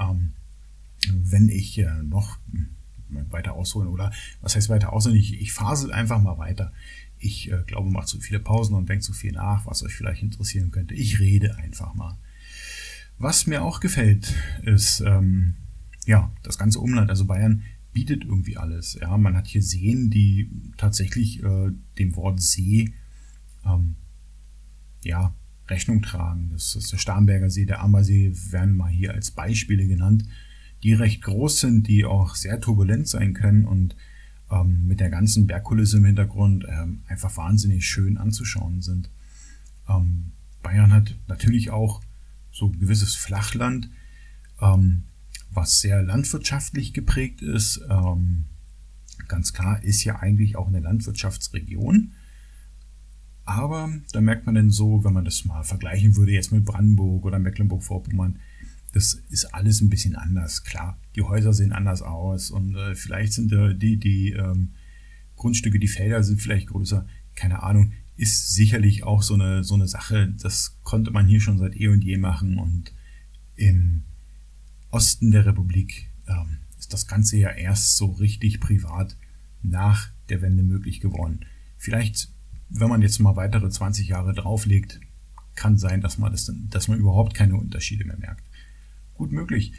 Ähm, 0.00 0.32
wenn 1.12 1.48
ich 1.48 1.78
äh, 1.78 2.02
noch 2.02 2.38
hm, 2.50 3.30
weiter 3.30 3.54
ausholen 3.54 3.88
oder 3.88 4.12
was 4.40 4.56
heißt 4.56 4.68
weiter 4.68 4.92
ausholen, 4.92 5.18
ich, 5.18 5.40
ich 5.40 5.52
fasel 5.52 5.92
einfach 5.92 6.20
mal 6.20 6.38
weiter. 6.38 6.72
Ich 7.24 7.50
äh, 7.50 7.62
glaube, 7.66 7.90
mache 7.90 8.06
zu 8.06 8.20
viele 8.20 8.38
Pausen 8.38 8.74
und 8.74 8.88
denke 8.88 9.02
zu 9.02 9.14
viel 9.14 9.32
nach, 9.32 9.64
was 9.66 9.82
euch 9.82 9.94
vielleicht 9.94 10.22
interessieren 10.22 10.70
könnte. 10.70 10.94
Ich 10.94 11.20
rede 11.20 11.56
einfach 11.56 11.94
mal. 11.94 12.18
Was 13.16 13.46
mir 13.46 13.62
auch 13.62 13.80
gefällt, 13.80 14.34
ist 14.62 15.00
ähm, 15.00 15.54
ja 16.04 16.30
das 16.42 16.58
ganze 16.58 16.80
Umland, 16.80 17.08
also 17.08 17.24
Bayern 17.24 17.62
bietet 17.94 18.24
irgendwie 18.24 18.58
alles. 18.58 18.98
Ja, 19.00 19.16
man 19.16 19.36
hat 19.36 19.46
hier 19.46 19.62
Seen, 19.62 20.10
die 20.10 20.50
tatsächlich 20.76 21.42
äh, 21.42 21.70
dem 21.98 22.14
Wort 22.16 22.42
See 22.42 22.92
ähm, 23.64 23.94
ja, 25.02 25.34
Rechnung 25.68 26.02
tragen. 26.02 26.50
Das 26.52 26.74
ist 26.74 26.92
der 26.92 26.98
Starnberger 26.98 27.48
See, 27.48 27.64
der 27.64 27.80
Ammersee 27.80 28.32
werden 28.50 28.76
mal 28.76 28.90
hier 28.90 29.14
als 29.14 29.30
Beispiele 29.30 29.86
genannt, 29.86 30.24
die 30.82 30.92
recht 30.92 31.22
groß 31.22 31.60
sind, 31.60 31.88
die 31.88 32.04
auch 32.04 32.34
sehr 32.34 32.60
turbulent 32.60 33.08
sein 33.08 33.32
können 33.32 33.64
und 33.64 33.96
ähm, 34.54 34.86
mit 34.86 35.00
der 35.00 35.10
ganzen 35.10 35.46
Bergkulisse 35.46 35.98
im 35.98 36.04
Hintergrund 36.04 36.66
ähm, 36.68 37.02
einfach 37.08 37.36
wahnsinnig 37.36 37.86
schön 37.86 38.18
anzuschauen 38.18 38.82
sind. 38.82 39.10
Ähm, 39.88 40.32
Bayern 40.62 40.92
hat 40.92 41.14
natürlich 41.28 41.70
auch 41.70 42.02
so 42.52 42.66
ein 42.66 42.78
gewisses 42.78 43.14
Flachland, 43.14 43.90
ähm, 44.60 45.04
was 45.50 45.80
sehr 45.80 46.02
landwirtschaftlich 46.02 46.92
geprägt 46.92 47.42
ist. 47.42 47.80
Ähm, 47.88 48.44
ganz 49.28 49.52
klar 49.52 49.82
ist 49.82 50.04
ja 50.04 50.16
eigentlich 50.16 50.56
auch 50.56 50.68
eine 50.68 50.80
Landwirtschaftsregion. 50.80 52.12
Aber 53.44 53.92
da 54.12 54.20
merkt 54.20 54.46
man 54.46 54.54
dann 54.54 54.70
so, 54.70 55.04
wenn 55.04 55.12
man 55.12 55.24
das 55.24 55.44
mal 55.44 55.64
vergleichen 55.64 56.16
würde 56.16 56.32
jetzt 56.32 56.50
mit 56.50 56.64
Brandenburg 56.64 57.24
oder 57.26 57.38
Mecklenburg-Vorpommern, 57.38 58.38
das 58.94 59.14
ist 59.28 59.54
alles 59.54 59.80
ein 59.80 59.90
bisschen 59.90 60.16
anders. 60.16 60.64
Klar, 60.64 60.98
die 61.16 61.22
Häuser 61.22 61.52
sehen 61.52 61.72
anders 61.72 62.02
aus 62.02 62.50
und 62.50 62.74
äh, 62.76 62.94
vielleicht 62.94 63.32
sind 63.32 63.52
äh, 63.52 63.74
die, 63.74 63.96
die 63.98 64.32
ähm, 64.32 64.70
Grundstücke, 65.36 65.78
die 65.78 65.88
Felder 65.88 66.22
sind 66.22 66.40
vielleicht 66.40 66.68
größer. 66.68 67.06
Keine 67.34 67.62
Ahnung. 67.62 67.92
Ist 68.16 68.54
sicherlich 68.54 69.02
auch 69.02 69.22
so 69.22 69.34
eine, 69.34 69.64
so 69.64 69.74
eine 69.74 69.88
Sache, 69.88 70.32
das 70.40 70.78
konnte 70.84 71.10
man 71.10 71.26
hier 71.26 71.40
schon 71.40 71.58
seit 71.58 71.74
eh 71.74 71.88
und 71.88 72.04
je 72.04 72.16
machen 72.16 72.58
und 72.58 72.92
im 73.56 74.04
Osten 74.90 75.32
der 75.32 75.44
Republik 75.46 76.10
ähm, 76.28 76.58
ist 76.78 76.92
das 76.92 77.08
Ganze 77.08 77.36
ja 77.36 77.50
erst 77.50 77.96
so 77.96 78.06
richtig 78.06 78.60
privat 78.60 79.16
nach 79.62 80.10
der 80.28 80.42
Wende 80.42 80.62
möglich 80.62 81.00
geworden. 81.00 81.44
Vielleicht 81.76 82.28
wenn 82.68 82.88
man 82.88 83.02
jetzt 83.02 83.20
mal 83.20 83.36
weitere 83.36 83.68
20 83.68 84.08
Jahre 84.08 84.34
drauflegt, 84.34 85.00
kann 85.54 85.78
sein, 85.78 86.00
dass 86.00 86.18
man, 86.18 86.32
das 86.32 86.50
dass 86.70 86.88
man 86.88 86.98
überhaupt 86.98 87.34
keine 87.34 87.56
Unterschiede 87.56 88.04
mehr 88.04 88.18
merkt. 88.18 88.44
Gut 89.14 89.32
möglich. 89.32 89.72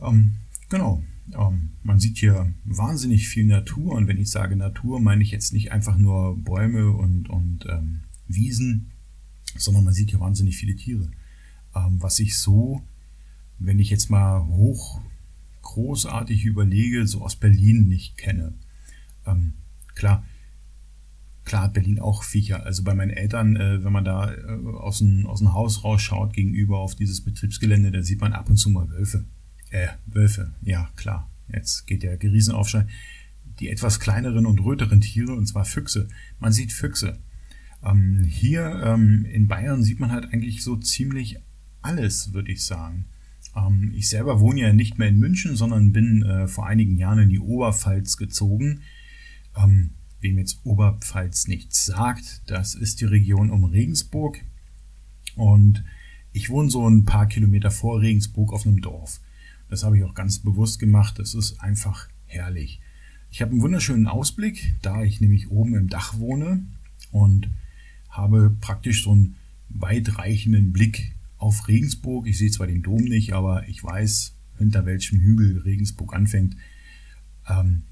Ähm, 0.00 0.36
genau. 0.68 1.02
Ähm, 1.32 1.70
man 1.82 2.00
sieht 2.00 2.18
hier 2.18 2.52
wahnsinnig 2.64 3.28
viel 3.28 3.44
Natur 3.44 3.92
und 3.92 4.08
wenn 4.08 4.18
ich 4.18 4.30
sage 4.30 4.56
Natur, 4.56 5.00
meine 5.00 5.22
ich 5.22 5.30
jetzt 5.30 5.52
nicht 5.52 5.72
einfach 5.72 5.96
nur 5.96 6.36
Bäume 6.36 6.90
und, 6.90 7.28
und 7.28 7.66
ähm, 7.68 8.00
Wiesen, 8.26 8.90
sondern 9.56 9.84
man 9.84 9.94
sieht 9.94 10.10
hier 10.10 10.20
wahnsinnig 10.20 10.56
viele 10.56 10.76
Tiere. 10.76 11.10
Ähm, 11.74 12.02
was 12.02 12.18
ich 12.18 12.38
so, 12.38 12.82
wenn 13.58 13.78
ich 13.78 13.90
jetzt 13.90 14.10
mal 14.10 14.44
hoch 14.46 15.00
großartig 15.62 16.44
überlege, 16.44 17.06
so 17.06 17.22
aus 17.22 17.36
Berlin 17.36 17.88
nicht 17.88 18.16
kenne. 18.16 18.54
Ähm, 19.26 19.52
klar, 19.94 20.24
klar 21.44 21.64
hat 21.64 21.74
Berlin 21.74 21.98
auch 21.98 22.22
Viecher. 22.22 22.64
Also 22.64 22.82
bei 22.84 22.94
meinen 22.94 23.10
Eltern, 23.10 23.56
äh, 23.56 23.82
wenn 23.84 23.92
man 23.92 24.04
da 24.04 24.32
äh, 24.32 24.36
aus, 24.78 24.98
dem, 24.98 25.26
aus 25.26 25.40
dem 25.40 25.52
Haus 25.52 25.84
rausschaut 25.84 26.32
gegenüber 26.32 26.78
auf 26.78 26.94
dieses 26.94 27.22
Betriebsgelände, 27.22 27.90
da 27.90 28.02
sieht 28.02 28.20
man 28.20 28.32
ab 28.32 28.48
und 28.50 28.56
zu 28.56 28.70
mal 28.70 28.88
Wölfe. 28.90 29.24
Äh, 29.70 29.88
Wölfe, 30.06 30.54
ja 30.62 30.88
klar. 30.96 31.30
Jetzt 31.52 31.86
geht 31.86 32.02
der 32.02 32.20
Riesenaufschrei. 32.22 32.86
Die 33.58 33.68
etwas 33.68 34.00
kleineren 34.00 34.46
und 34.46 34.60
röteren 34.60 35.00
Tiere, 35.00 35.34
und 35.34 35.46
zwar 35.46 35.64
Füchse. 35.64 36.08
Man 36.38 36.52
sieht 36.52 36.72
Füchse. 36.72 37.18
Ähm, 37.82 38.24
hier 38.24 38.82
ähm, 38.84 39.24
in 39.24 39.48
Bayern 39.48 39.82
sieht 39.82 40.00
man 40.00 40.12
halt 40.12 40.32
eigentlich 40.32 40.62
so 40.62 40.76
ziemlich 40.76 41.38
alles, 41.82 42.32
würde 42.32 42.52
ich 42.52 42.64
sagen. 42.64 43.06
Ähm, 43.56 43.92
ich 43.94 44.08
selber 44.08 44.40
wohne 44.40 44.60
ja 44.60 44.72
nicht 44.72 44.98
mehr 44.98 45.08
in 45.08 45.18
München, 45.18 45.56
sondern 45.56 45.92
bin 45.92 46.22
äh, 46.22 46.46
vor 46.46 46.66
einigen 46.66 46.96
Jahren 46.96 47.20
in 47.20 47.28
die 47.28 47.40
Oberpfalz 47.40 48.16
gezogen. 48.16 48.82
Ähm, 49.56 49.90
Wem 50.20 50.38
jetzt 50.38 50.60
Oberpfalz 50.64 51.48
nichts 51.48 51.86
sagt, 51.86 52.42
das 52.46 52.74
ist 52.74 53.00
die 53.00 53.06
Region 53.06 53.50
um 53.50 53.64
Regensburg. 53.64 54.44
Und 55.36 55.84
ich 56.32 56.50
wohne 56.50 56.70
so 56.70 56.86
ein 56.88 57.04
paar 57.04 57.26
Kilometer 57.26 57.70
vor 57.70 58.00
Regensburg 58.00 58.52
auf 58.52 58.66
einem 58.66 58.80
Dorf. 58.80 59.20
Das 59.68 59.84
habe 59.84 59.96
ich 59.96 60.04
auch 60.04 60.14
ganz 60.14 60.40
bewusst 60.40 60.78
gemacht. 60.78 61.18
Das 61.18 61.34
ist 61.34 61.60
einfach 61.60 62.08
herrlich. 62.26 62.80
Ich 63.30 63.40
habe 63.40 63.52
einen 63.52 63.62
wunderschönen 63.62 64.06
Ausblick, 64.06 64.74
da 64.82 65.02
ich 65.02 65.20
nämlich 65.20 65.50
oben 65.50 65.74
im 65.74 65.88
Dach 65.88 66.18
wohne 66.18 66.66
und 67.12 67.48
habe 68.08 68.54
praktisch 68.60 69.04
so 69.04 69.12
einen 69.12 69.36
weitreichenden 69.68 70.72
Blick 70.72 71.14
auf 71.38 71.68
Regensburg. 71.68 72.26
Ich 72.26 72.38
sehe 72.38 72.50
zwar 72.50 72.66
den 72.66 72.82
Dom 72.82 73.04
nicht, 73.04 73.32
aber 73.32 73.68
ich 73.68 73.82
weiß, 73.82 74.34
hinter 74.58 74.84
welchem 74.84 75.20
Hügel 75.20 75.58
Regensburg 75.58 76.14
anfängt. 76.14 76.56
Ähm, 77.48 77.82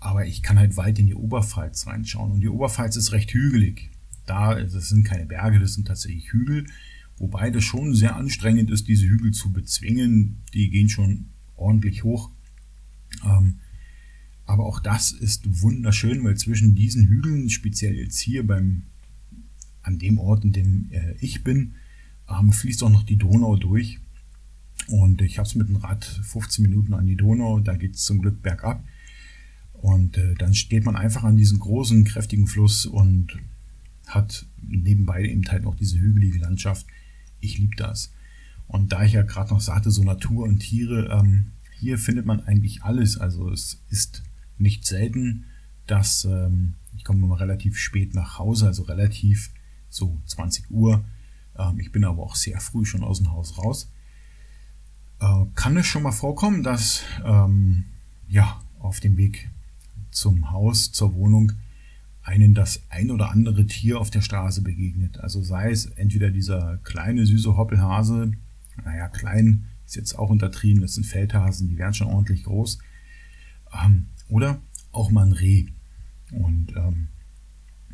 aber 0.00 0.26
ich 0.26 0.42
kann 0.42 0.58
halt 0.58 0.76
weit 0.76 0.98
in 0.98 1.06
die 1.06 1.14
Oberpfalz 1.14 1.86
reinschauen. 1.86 2.32
Und 2.32 2.40
die 2.40 2.48
Oberpfalz 2.48 2.96
ist 2.96 3.12
recht 3.12 3.32
hügelig. 3.32 3.90
Da, 4.26 4.54
das 4.54 4.88
sind 4.88 5.04
keine 5.04 5.26
Berge, 5.26 5.60
das 5.60 5.74
sind 5.74 5.86
tatsächlich 5.86 6.32
Hügel. 6.32 6.66
Wobei 7.18 7.50
das 7.50 7.64
schon 7.64 7.94
sehr 7.94 8.16
anstrengend 8.16 8.70
ist, 8.70 8.88
diese 8.88 9.06
Hügel 9.06 9.32
zu 9.32 9.52
bezwingen. 9.52 10.42
Die 10.54 10.70
gehen 10.70 10.88
schon 10.88 11.26
ordentlich 11.54 12.02
hoch. 12.02 12.30
Ähm, 13.24 13.56
aber 14.46 14.64
auch 14.64 14.80
das 14.80 15.12
ist 15.12 15.62
wunderschön, 15.62 16.24
weil 16.24 16.36
zwischen 16.36 16.74
diesen 16.74 17.06
Hügeln, 17.06 17.50
speziell 17.50 17.94
jetzt 17.94 18.18
hier 18.18 18.46
beim 18.46 18.84
an 19.82 19.98
dem 19.98 20.18
Ort, 20.18 20.44
in 20.44 20.52
dem 20.52 20.88
äh, 20.90 21.14
ich 21.20 21.44
bin, 21.44 21.74
ähm, 22.28 22.52
fließt 22.52 22.82
auch 22.82 22.90
noch 22.90 23.02
die 23.02 23.16
Donau 23.16 23.56
durch. 23.56 24.00
Und 24.88 25.20
ich 25.22 25.38
habe 25.38 25.46
es 25.46 25.54
mit 25.54 25.68
dem 25.68 25.76
Rad 25.76 26.04
15 26.04 26.62
Minuten 26.62 26.94
an 26.94 27.06
die 27.06 27.16
Donau, 27.16 27.60
da 27.60 27.76
geht 27.76 27.96
es 27.96 28.04
zum 28.04 28.20
Glück 28.20 28.42
bergab. 28.42 28.82
Und 29.80 30.18
äh, 30.18 30.34
dann 30.34 30.54
steht 30.54 30.84
man 30.84 30.96
einfach 30.96 31.24
an 31.24 31.36
diesem 31.36 31.58
großen, 31.58 32.04
kräftigen 32.04 32.46
Fluss 32.46 32.84
und 32.84 33.38
hat 34.06 34.46
nebenbei 34.60 35.24
eben 35.24 35.44
halt 35.48 35.64
noch 35.64 35.74
diese 35.74 35.98
hügelige 35.98 36.38
Landschaft. 36.38 36.86
Ich 37.40 37.58
liebe 37.58 37.76
das. 37.76 38.12
Und 38.66 38.92
da 38.92 39.04
ich 39.04 39.14
ja 39.14 39.22
gerade 39.22 39.50
noch 39.50 39.60
sagte, 39.60 39.90
so 39.90 40.04
Natur 40.04 40.44
und 40.44 40.58
Tiere, 40.58 41.08
ähm, 41.10 41.52
hier 41.78 41.98
findet 41.98 42.26
man 42.26 42.40
eigentlich 42.40 42.82
alles. 42.82 43.16
Also 43.16 43.50
es 43.50 43.82
ist 43.88 44.22
nicht 44.58 44.86
selten, 44.86 45.46
dass 45.86 46.24
ähm, 46.24 46.74
ich 46.96 47.04
komme 47.04 47.24
immer 47.24 47.40
relativ 47.40 47.78
spät 47.78 48.14
nach 48.14 48.38
Hause, 48.38 48.66
also 48.66 48.82
relativ 48.82 49.50
so 49.88 50.20
20 50.26 50.70
Uhr. 50.70 51.02
Ähm, 51.58 51.80
ich 51.80 51.90
bin 51.90 52.04
aber 52.04 52.22
auch 52.22 52.36
sehr 52.36 52.60
früh 52.60 52.84
schon 52.84 53.02
aus 53.02 53.18
dem 53.18 53.32
Haus 53.32 53.56
raus. 53.56 53.90
Äh, 55.20 55.46
kann 55.54 55.76
es 55.78 55.86
schon 55.86 56.02
mal 56.02 56.12
vorkommen, 56.12 56.62
dass 56.62 57.02
ähm, 57.24 57.84
ja 58.28 58.60
auf 58.78 59.00
dem 59.00 59.16
Weg 59.16 59.50
zum 60.10 60.50
Haus, 60.50 60.92
zur 60.92 61.14
Wohnung, 61.14 61.52
einen 62.22 62.54
das 62.54 62.82
ein 62.90 63.10
oder 63.10 63.30
andere 63.30 63.66
Tier 63.66 64.00
auf 64.00 64.10
der 64.10 64.20
Straße 64.20 64.62
begegnet. 64.62 65.18
Also 65.18 65.42
sei 65.42 65.70
es 65.70 65.86
entweder 65.86 66.30
dieser 66.30 66.78
kleine 66.78 67.26
süße 67.26 67.56
Hoppelhase, 67.56 68.32
naja, 68.84 69.08
klein 69.08 69.66
ist 69.86 69.96
jetzt 69.96 70.18
auch 70.18 70.30
untertrieben, 70.30 70.82
das 70.82 70.94
sind 70.94 71.04
Feldhasen, 71.04 71.68
die 71.68 71.78
werden 71.78 71.94
schon 71.94 72.08
ordentlich 72.08 72.44
groß. 72.44 72.78
Ähm, 73.84 74.06
oder 74.28 74.60
auch 74.92 75.10
mal 75.10 75.26
ein 75.26 75.32
Reh. 75.32 75.66
Und 76.30 76.74
ähm, 76.76 77.08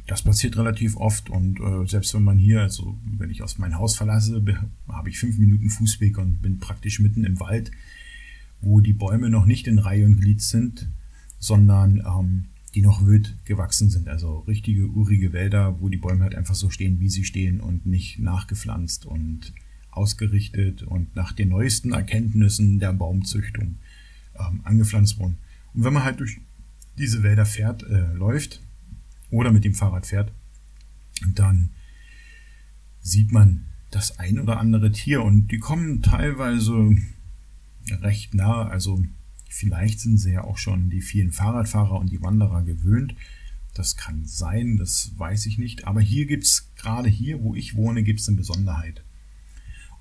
das 0.06 0.22
passiert 0.22 0.56
relativ 0.56 0.96
oft 0.96 1.30
und 1.30 1.58
äh, 1.58 1.86
selbst 1.86 2.14
wenn 2.14 2.22
man 2.22 2.38
hier, 2.38 2.60
also 2.60 2.98
wenn 3.04 3.30
ich 3.30 3.42
aus 3.42 3.58
mein 3.58 3.76
Haus 3.76 3.96
verlasse, 3.96 4.42
habe 4.88 5.08
ich 5.08 5.18
fünf 5.18 5.38
Minuten 5.38 5.68
Fußweg 5.68 6.18
und 6.18 6.42
bin 6.42 6.60
praktisch 6.60 7.00
mitten 7.00 7.24
im 7.24 7.40
Wald, 7.40 7.70
wo 8.60 8.80
die 8.80 8.92
Bäume 8.92 9.30
noch 9.30 9.46
nicht 9.46 9.66
in 9.66 9.78
Reihe 9.78 10.04
und 10.04 10.20
Glied 10.20 10.40
sind, 10.42 10.88
sondern 11.38 12.02
ähm, 12.06 12.44
die 12.74 12.82
noch 12.82 13.06
wild 13.06 13.36
gewachsen 13.44 13.90
sind. 13.90 14.08
Also 14.08 14.40
richtige 14.40 14.86
urige 14.86 15.32
Wälder, 15.32 15.80
wo 15.80 15.88
die 15.88 15.96
Bäume 15.96 16.24
halt 16.24 16.34
einfach 16.34 16.54
so 16.54 16.70
stehen, 16.70 17.00
wie 17.00 17.08
sie 17.08 17.24
stehen 17.24 17.60
und 17.60 17.86
nicht 17.86 18.18
nachgepflanzt 18.18 19.06
und 19.06 19.52
ausgerichtet 19.90 20.82
und 20.82 21.16
nach 21.16 21.32
den 21.32 21.48
neuesten 21.48 21.92
Erkenntnissen 21.92 22.78
der 22.78 22.92
Baumzüchtung 22.92 23.76
ähm, 24.38 24.60
angepflanzt 24.64 25.18
wurden. 25.18 25.38
Und 25.72 25.84
wenn 25.84 25.94
man 25.94 26.04
halt 26.04 26.20
durch 26.20 26.38
diese 26.98 27.22
Wälder 27.22 27.46
fährt, 27.46 27.82
äh, 27.84 28.12
läuft 28.12 28.60
oder 29.30 29.52
mit 29.52 29.64
dem 29.64 29.74
Fahrrad 29.74 30.06
fährt, 30.06 30.32
dann 31.34 31.70
sieht 33.00 33.32
man 33.32 33.64
das 33.90 34.18
ein 34.18 34.38
oder 34.38 34.58
andere 34.58 34.92
Tier 34.92 35.22
und 35.22 35.48
die 35.48 35.58
kommen 35.58 36.02
teilweise 36.02 36.96
recht 38.02 38.34
nah. 38.34 38.68
Also 38.68 39.02
vielleicht 39.48 40.00
sind 40.00 40.18
sie 40.18 40.32
ja 40.32 40.44
auch 40.44 40.58
schon 40.58 40.90
die 40.90 41.02
vielen 41.02 41.32
Fahrradfahrer 41.32 41.98
und 41.98 42.12
die 42.12 42.22
Wanderer 42.22 42.62
gewöhnt. 42.62 43.14
Das 43.74 43.96
kann 43.96 44.24
sein, 44.24 44.76
das 44.78 45.12
weiß 45.16 45.46
ich 45.46 45.58
nicht. 45.58 45.86
Aber 45.86 46.00
hier 46.00 46.26
gibt 46.26 46.44
es, 46.44 46.70
gerade 46.76 47.08
hier, 47.08 47.42
wo 47.42 47.54
ich 47.54 47.76
wohne, 47.76 48.02
gibt 48.02 48.20
es 48.20 48.28
eine 48.28 48.38
Besonderheit. 48.38 49.02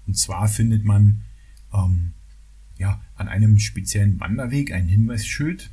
Und 0.08 0.18
zwar 0.18 0.48
findet 0.48 0.86
man 0.86 1.22
ähm, 1.74 2.14
ja, 2.78 3.02
an 3.16 3.28
einem 3.28 3.60
speziellen 3.60 4.20
Wanderweg 4.20 4.72
ein 4.72 4.88
Hinweisschild 4.88 5.72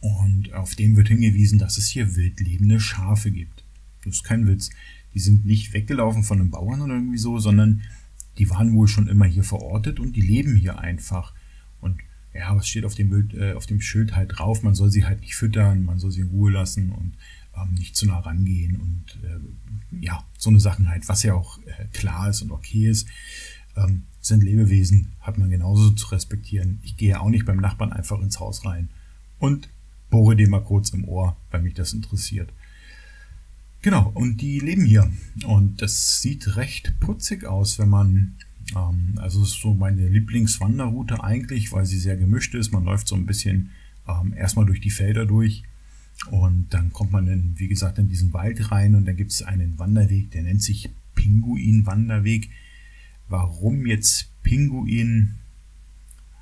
und 0.00 0.52
auf 0.54 0.74
dem 0.74 0.96
wird 0.96 1.08
hingewiesen, 1.08 1.58
dass 1.58 1.78
es 1.78 1.88
hier 1.88 2.16
wildlebende 2.16 2.80
Schafe 2.80 3.30
gibt. 3.30 3.64
Das 4.04 4.16
ist 4.16 4.24
kein 4.24 4.46
Witz. 4.46 4.70
Die 5.14 5.18
sind 5.18 5.44
nicht 5.44 5.72
weggelaufen 5.72 6.22
von 6.22 6.40
einem 6.40 6.50
Bauern 6.50 6.80
oder 6.80 6.94
irgendwie 6.94 7.18
so, 7.18 7.38
sondern 7.38 7.82
die 8.38 8.48
waren 8.48 8.72
wohl 8.74 8.88
schon 8.88 9.08
immer 9.08 9.26
hier 9.26 9.44
verortet 9.44 10.00
und 10.00 10.14
die 10.14 10.22
leben 10.22 10.56
hier 10.56 10.78
einfach. 10.78 11.34
Und 11.80 12.00
ja, 12.32 12.54
was 12.56 12.68
steht 12.68 12.84
auf 12.84 12.94
dem, 12.94 13.10
Bild, 13.10 13.34
äh, 13.34 13.54
auf 13.54 13.66
dem 13.66 13.80
Schild 13.80 14.14
halt 14.14 14.38
drauf? 14.38 14.62
Man 14.62 14.74
soll 14.74 14.90
sie 14.90 15.04
halt 15.04 15.20
nicht 15.20 15.34
füttern, 15.34 15.84
man 15.84 15.98
soll 15.98 16.10
sie 16.10 16.20
in 16.20 16.28
Ruhe 16.28 16.50
lassen 16.50 16.90
und 16.92 17.14
ähm, 17.56 17.74
nicht 17.74 17.96
zu 17.96 18.06
nah 18.06 18.20
rangehen 18.20 18.76
und 18.76 19.18
äh, 19.24 20.04
ja, 20.04 20.24
so 20.38 20.50
eine 20.50 20.60
Sachen 20.60 20.88
halt, 20.88 21.08
was 21.08 21.22
ja 21.22 21.34
auch 21.34 21.58
äh, 21.66 21.86
klar 21.92 22.30
ist 22.30 22.42
und 22.42 22.52
okay 22.52 22.88
ist. 22.88 23.08
Ähm, 23.76 24.04
sind 24.20 24.44
Lebewesen, 24.44 25.12
hat 25.20 25.38
man 25.38 25.50
genauso 25.50 25.90
zu 25.90 26.08
respektieren. 26.08 26.80
Ich 26.82 26.96
gehe 26.96 27.20
auch 27.20 27.30
nicht 27.30 27.46
beim 27.46 27.56
Nachbarn 27.56 27.92
einfach 27.92 28.20
ins 28.20 28.38
Haus 28.38 28.64
rein. 28.64 28.90
Und 29.38 29.68
bohre 30.10 30.36
dir 30.36 30.48
mal 30.48 30.62
kurz 30.62 30.90
im 30.90 31.08
Ohr, 31.08 31.36
weil 31.50 31.62
mich 31.62 31.74
das 31.74 31.92
interessiert. 31.92 32.52
Genau, 33.82 34.10
und 34.14 34.42
die 34.42 34.58
leben 34.58 34.84
hier. 34.84 35.10
Und 35.46 35.80
das 35.80 36.20
sieht 36.20 36.56
recht 36.56 37.00
putzig 37.00 37.44
aus, 37.46 37.78
wenn 37.78 37.88
man, 37.88 38.36
ähm, 38.76 39.14
also 39.16 39.42
ist 39.42 39.60
so 39.60 39.74
meine 39.74 40.08
Lieblingswanderroute 40.08 41.22
eigentlich, 41.22 41.72
weil 41.72 41.86
sie 41.86 41.98
sehr 41.98 42.16
gemischt 42.16 42.54
ist. 42.54 42.72
Man 42.72 42.84
läuft 42.84 43.08
so 43.08 43.14
ein 43.14 43.26
bisschen 43.26 43.70
ähm, 44.08 44.34
erstmal 44.36 44.66
durch 44.66 44.80
die 44.80 44.90
Felder 44.90 45.26
durch 45.26 45.62
und 46.30 46.66
dann 46.70 46.92
kommt 46.92 47.12
man 47.12 47.26
in, 47.28 47.54
wie 47.56 47.68
gesagt, 47.68 47.98
in 47.98 48.08
diesen 48.08 48.32
Wald 48.32 48.70
rein 48.70 48.94
und 48.94 49.06
dann 49.06 49.16
gibt 49.16 49.32
es 49.32 49.42
einen 49.42 49.78
Wanderweg, 49.78 50.30
der 50.30 50.42
nennt 50.42 50.62
sich 50.62 50.90
Pinguin-Wanderweg. 51.14 52.50
Warum 53.28 53.86
jetzt 53.86 54.30
Pinguin, 54.42 55.36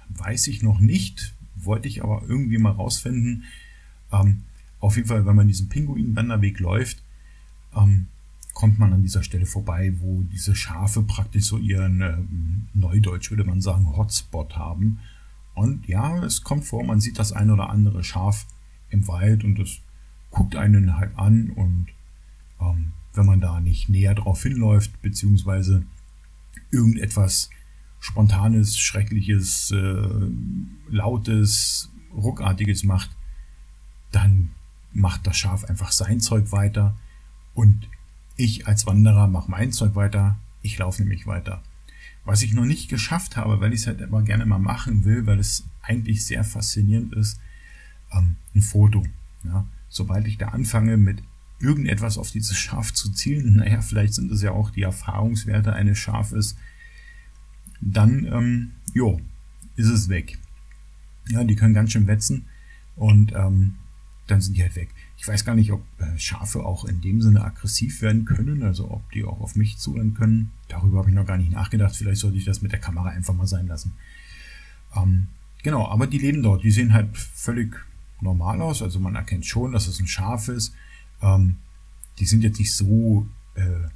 weiß 0.09 0.49
ich 0.49 0.63
noch 0.63 0.81
nicht 0.81 1.35
wollte 1.65 1.89
ich 1.89 2.03
aber 2.03 2.23
irgendwie 2.27 2.59
mal 2.59 2.73
rausfinden. 2.73 3.45
Ähm, 4.13 4.43
auf 4.81 4.97
jeden 4.97 5.09
Fall, 5.09 5.27
wenn 5.27 5.37
man 5.37 5.49
diesen 5.49 5.69
Pinguin-Wanderweg 5.69 6.61
läuft, 6.61 7.03
ähm, 7.77 8.07
kommt 8.59 8.81
man 8.81 8.93
an 8.93 9.03
dieser 9.03 9.23
Stelle 9.23 9.47
vorbei, 9.47 9.95
wo 10.01 10.23
diese 10.23 10.57
Schafe 10.57 11.03
praktisch 11.03 11.45
so 11.45 11.59
ihren, 11.59 12.03
äh, 12.03 12.17
Neudeutsch 12.75 13.31
würde 13.31 13.45
man 13.45 13.61
sagen, 13.61 13.97
Hotspot 13.97 14.57
haben. 14.57 14.99
Und 15.55 15.87
ja, 15.87 16.25
es 16.25 16.43
kommt 16.43 16.65
vor, 16.65 16.83
man 16.83 17.01
sieht 17.01 17.21
das 17.21 17.31
ein 17.31 17.53
oder 17.53 17.71
andere 17.71 18.03
Schaf 18.03 18.49
im 18.91 19.07
Wald 19.07 19.45
und 19.45 19.61
es 19.61 19.79
guckt 20.31 20.57
einen 20.57 20.97
halt 20.97 21.17
an 21.17 21.51
und 21.51 21.87
ähm, 22.61 22.95
wenn 23.15 23.27
man 23.27 23.41
da 23.41 23.61
nicht 23.61 23.91
näher 23.91 24.17
drauf 24.17 24.43
hinläuft, 24.43 25.03
beziehungsweise 25.03 25.85
irgendetwas 26.73 27.51
Spontanes, 28.01 28.77
Schreckliches, 28.77 29.71
äh, 29.71 30.31
Lautes, 30.89 31.93
Ruckartiges 32.13 32.83
macht, 32.83 33.11
dann 34.11 34.51
macht 34.93 35.29
das 35.29 35.37
Schaf 35.37 35.63
einfach 35.63 35.93
sein 35.93 36.19
Zeug 36.19 36.51
weiter 36.51 36.97
und 37.55 37.89
ich 38.39 38.67
als 38.67 38.87
Wanderer 38.87 39.27
mache 39.27 39.51
mein 39.51 39.73
Zeug 39.73 39.95
weiter, 39.95 40.39
ich 40.63 40.79
laufe 40.79 41.03
nämlich 41.03 41.27
weiter. 41.27 41.63
Was 42.25 42.43
ich 42.43 42.55
noch 42.55 42.65
nicht 42.65 42.89
geschafft 42.89 43.37
habe, 43.37 43.61
weil 43.61 43.73
ich 43.73 43.81
es 43.81 43.87
halt 43.87 44.01
immer 44.01 44.23
gerne 44.23 44.47
mal 44.47 44.59
machen 44.59 45.05
will, 45.05 45.27
weil 45.27 45.39
es 45.39 45.65
eigentlich 45.83 46.25
sehr 46.25 46.45
faszinierend 46.45 47.15
ist, 47.15 47.41
ähm, 48.13 48.37
ein 48.55 48.63
Foto. 48.63 49.05
Ja? 49.45 49.67
Sobald 49.89 50.27
ich 50.27 50.39
da 50.39 50.49
anfange 50.49 50.97
mit 50.97 51.23
irgendetwas 51.59 52.17
auf 52.17 52.31
dieses 52.31 52.57
Schaf 52.57 52.93
zu 52.93 53.11
zielen, 53.11 53.55
naja, 53.57 53.83
vielleicht 53.83 54.15
sind 54.15 54.31
es 54.31 54.41
ja 54.41 54.53
auch 54.53 54.71
die 54.71 54.83
Erfahrungswerte 54.83 55.73
eines 55.73 55.99
Schafes, 55.99 56.57
dann, 57.81 58.25
ähm, 58.27 58.71
jo, 58.95 59.21
ist 59.77 59.89
es 59.89 60.09
weg. 60.09 60.39
Ja, 61.29 61.45
die 61.45 61.57
können 61.57 61.75
ganz 61.75 61.93
schön 61.93 62.07
wetzen 62.07 62.47
und 62.97 63.33
ähm, 63.33 63.75
dann 64.27 64.41
sind 64.41 64.57
die 64.57 64.63
halt 64.63 64.77
weg. 64.77 64.91
Ich 65.19 65.27
weiß 65.27 65.45
gar 65.45 65.57
nicht, 65.57 65.73
ob 65.73 65.83
äh, 65.99 66.17
Schafe 66.19 66.65
auch 66.65 66.85
in 66.85 67.01
dem 67.01 67.21
Sinne 67.21 67.45
aggressiv 67.45 68.03
werden 68.03 68.25
können, 68.25 68.63
also 68.63 68.91
ob 68.91 69.11
die 69.11 69.25
auch 69.25 69.41
auf 69.41 69.57
mich 69.57 69.77
zurennen 69.77 70.15
können. 70.15 70.53
Darüber 70.69 70.99
habe 70.99 71.11
ich 71.11 71.15
noch 71.15 71.27
gar 71.27 71.37
nicht 71.37 71.51
nachgedacht. 71.51 71.97
Vielleicht 71.97 72.21
sollte 72.21 72.39
ich 72.39 72.45
das 72.45 72.63
mit 72.63 72.71
der 72.71 72.79
Kamera 72.79 73.09
einfach 73.11 73.35
mal 73.35 73.47
sein 73.47 73.67
lassen. 73.67 73.93
Ähm, 74.97 75.27
genau, 75.63 75.89
aber 75.89 76.07
die 76.07 76.19
leben 76.19 76.43
dort. 76.43 76.63
Die 76.63 76.71
sehen 76.71 76.93
halt 76.93 77.17
völlig 77.17 77.75
normal 78.21 78.63
aus. 78.63 78.81
Also 78.81 79.01
man 79.01 79.17
erkennt 79.17 79.45
schon, 79.45 79.73
dass 79.73 79.89
es 79.89 79.99
ein 79.99 80.07
Schaf 80.07 80.49
ist. 80.49 80.73
Ähm, 81.21 81.57
die 82.21 82.25
sind 82.25 82.43
jetzt 82.43 82.61
nicht 82.61 82.75
so 82.75 83.27
äh, 83.57 83.89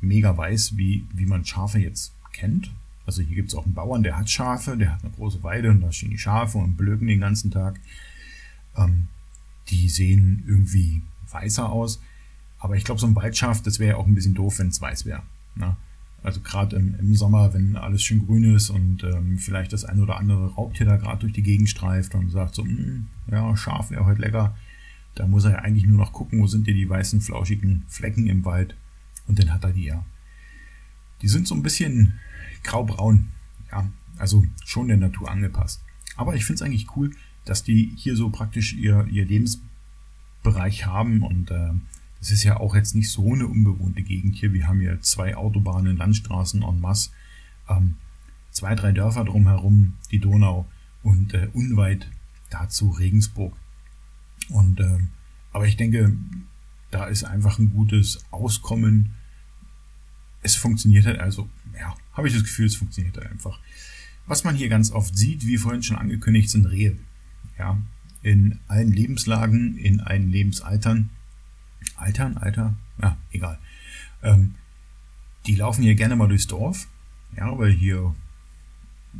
mega 0.00 0.36
weiß, 0.36 0.76
wie, 0.76 1.04
wie 1.12 1.26
man 1.26 1.44
Schafe 1.44 1.78
jetzt 1.78 2.12
kennt. 2.32 2.70
Also 3.04 3.20
hier 3.22 3.34
gibt 3.34 3.48
es 3.48 3.54
auch 3.54 3.64
einen 3.64 3.74
Bauern, 3.74 4.02
der 4.02 4.16
hat 4.16 4.30
Schafe, 4.30 4.76
der 4.76 4.92
hat 4.92 5.04
eine 5.04 5.12
große 5.12 5.42
Weide 5.42 5.70
und 5.70 5.80
da 5.80 5.92
stehen 5.92 6.10
die 6.10 6.18
Schafe 6.18 6.58
und 6.58 6.76
blöken 6.76 7.06
den 7.06 7.20
ganzen 7.20 7.50
Tag. 7.50 7.80
Ähm, 8.76 9.08
die 9.68 9.88
sehen 9.88 10.44
irgendwie 10.46 11.02
weißer 11.30 11.70
aus. 11.70 12.00
Aber 12.58 12.76
ich 12.76 12.84
glaube, 12.84 13.00
so 13.00 13.06
ein 13.06 13.14
Waldschaf, 13.14 13.62
das 13.62 13.78
wäre 13.78 13.92
ja 13.92 13.96
auch 13.96 14.06
ein 14.06 14.14
bisschen 14.14 14.34
doof, 14.34 14.58
wenn 14.58 14.68
es 14.68 14.80
weiß 14.80 15.04
wäre. 15.04 15.22
Ne? 15.54 15.76
Also 16.22 16.40
gerade 16.40 16.76
im, 16.76 16.96
im, 16.98 17.14
Sommer, 17.14 17.54
wenn 17.54 17.76
alles 17.76 18.02
schön 18.02 18.26
grün 18.26 18.54
ist 18.54 18.70
und 18.70 19.04
ähm, 19.04 19.38
vielleicht 19.38 19.72
das 19.72 19.84
ein 19.84 20.00
oder 20.00 20.16
andere 20.16 20.54
Raubtier 20.54 20.86
da 20.86 20.96
gerade 20.96 21.20
durch 21.20 21.32
die 21.32 21.42
Gegend 21.42 21.68
streift 21.68 22.14
und 22.14 22.30
sagt 22.30 22.54
so, 22.54 22.64
hm, 22.64 23.06
ja, 23.30 23.56
Schaf 23.56 23.90
wäre 23.90 24.06
heute 24.06 24.22
lecker. 24.22 24.56
Da 25.14 25.26
muss 25.26 25.44
er 25.44 25.52
ja 25.52 25.58
eigentlich 25.58 25.86
nur 25.86 25.98
noch 25.98 26.12
gucken, 26.12 26.40
wo 26.40 26.46
sind 26.46 26.66
denn 26.66 26.74
die 26.74 26.88
weißen, 26.88 27.20
flauschigen 27.20 27.84
Flecken 27.88 28.26
im 28.26 28.44
Wald. 28.44 28.76
Und 29.26 29.38
dann 29.38 29.52
hat 29.52 29.64
er 29.64 29.72
die 29.72 29.84
ja. 29.84 30.04
Die 31.22 31.28
sind 31.28 31.46
so 31.46 31.54
ein 31.54 31.62
bisschen 31.62 32.18
graubraun. 32.64 33.28
Ja, 33.70 33.88
also 34.18 34.44
schon 34.64 34.88
der 34.88 34.96
Natur 34.96 35.30
angepasst. 35.30 35.82
Aber 36.16 36.34
ich 36.34 36.44
finde 36.44 36.56
es 36.56 36.62
eigentlich 36.62 36.96
cool, 36.96 37.12
dass 37.46 37.62
die 37.62 37.94
hier 37.96 38.16
so 38.16 38.28
praktisch 38.28 38.74
ihr, 38.74 39.06
ihr 39.10 39.24
Lebensbereich 39.24 40.84
haben 40.84 41.22
und 41.22 41.50
äh, 41.50 41.70
das 42.18 42.30
ist 42.30 42.44
ja 42.44 42.58
auch 42.58 42.74
jetzt 42.74 42.94
nicht 42.94 43.10
so 43.10 43.32
eine 43.32 43.46
unbewohnte 43.46 44.02
Gegend 44.02 44.36
hier. 44.36 44.52
Wir 44.52 44.66
haben 44.66 44.80
hier 44.80 45.00
zwei 45.00 45.36
Autobahnen, 45.36 45.96
Landstraßen 45.96 46.62
en 46.62 46.80
masse, 46.80 47.10
ähm, 47.68 47.96
zwei, 48.50 48.74
drei 48.74 48.92
Dörfer 48.92 49.24
drumherum, 49.24 49.94
die 50.10 50.18
Donau 50.18 50.66
und 51.02 51.34
äh, 51.34 51.48
unweit 51.52 52.08
dazu 52.50 52.90
Regensburg. 52.90 53.54
Und 54.48 54.80
äh, 54.80 54.98
aber 55.52 55.66
ich 55.66 55.76
denke, 55.76 56.16
da 56.90 57.06
ist 57.06 57.24
einfach 57.24 57.58
ein 57.58 57.72
gutes 57.72 58.24
Auskommen. 58.30 59.12
Es 60.42 60.56
funktioniert 60.56 61.06
halt, 61.06 61.20
also 61.20 61.48
ja, 61.78 61.94
habe 62.12 62.28
ich 62.28 62.34
das 62.34 62.42
Gefühl, 62.42 62.66
es 62.66 62.76
funktioniert 62.76 63.16
halt 63.16 63.30
einfach. 63.30 63.60
Was 64.26 64.42
man 64.42 64.56
hier 64.56 64.68
ganz 64.68 64.90
oft 64.90 65.16
sieht, 65.16 65.46
wie 65.46 65.58
vorhin 65.58 65.82
schon 65.82 65.96
angekündigt, 65.96 66.50
sind 66.50 66.66
Rehe. 66.66 66.98
Ja, 67.58 67.78
in 68.22 68.58
allen 68.68 68.92
Lebenslagen, 68.92 69.76
in 69.76 70.00
allen 70.00 70.30
Lebensaltern. 70.30 71.10
Altern, 71.96 72.36
Alter, 72.36 72.74
ja, 73.00 73.16
egal. 73.30 73.58
Ähm, 74.22 74.54
die 75.46 75.54
laufen 75.54 75.82
hier 75.82 75.94
gerne 75.94 76.16
mal 76.16 76.28
durchs 76.28 76.46
Dorf. 76.46 76.88
Ja, 77.36 77.56
weil 77.58 77.70
hier, 77.70 78.14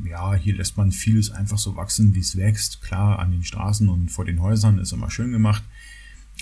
ja, 0.04 0.34
hier 0.34 0.56
lässt 0.56 0.76
man 0.76 0.90
vieles 0.92 1.30
einfach 1.30 1.58
so 1.58 1.76
wachsen, 1.76 2.14
wie 2.14 2.20
es 2.20 2.36
wächst. 2.36 2.82
Klar, 2.82 3.18
an 3.18 3.30
den 3.30 3.44
Straßen 3.44 3.88
und 3.88 4.10
vor 4.10 4.24
den 4.24 4.40
Häusern 4.40 4.78
ist 4.78 4.92
immer 4.92 5.10
schön 5.10 5.32
gemacht. 5.32 5.62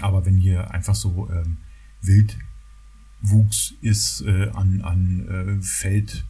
Aber 0.01 0.25
wenn 0.27 0.37
hier 0.37 0.71
einfach 0.71 0.95
so 0.95 1.29
ähm, 1.31 1.59
Wildwuchs 2.01 3.75
ist 3.81 4.23
äh, 4.23 4.51
an, 4.51 4.83
an 4.83 5.29
äh, 5.29 5.63
Feld, 5.63 6.25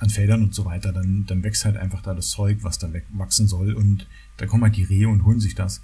an 0.00 0.10
Feldern 0.10 0.42
und 0.42 0.54
so 0.54 0.64
weiter, 0.64 0.92
dann, 0.92 1.26
dann 1.26 1.42
wächst 1.42 1.64
halt 1.64 1.76
einfach 1.76 2.02
da 2.02 2.14
das 2.14 2.30
Zeug, 2.30 2.58
was 2.62 2.78
da 2.78 2.88
wachsen 3.10 3.46
soll. 3.46 3.74
Und 3.74 4.06
da 4.38 4.46
kommen 4.46 4.62
halt 4.62 4.76
die 4.76 4.84
Rehe 4.84 5.08
und 5.08 5.24
holen 5.24 5.40
sich 5.40 5.54
das. 5.54 5.82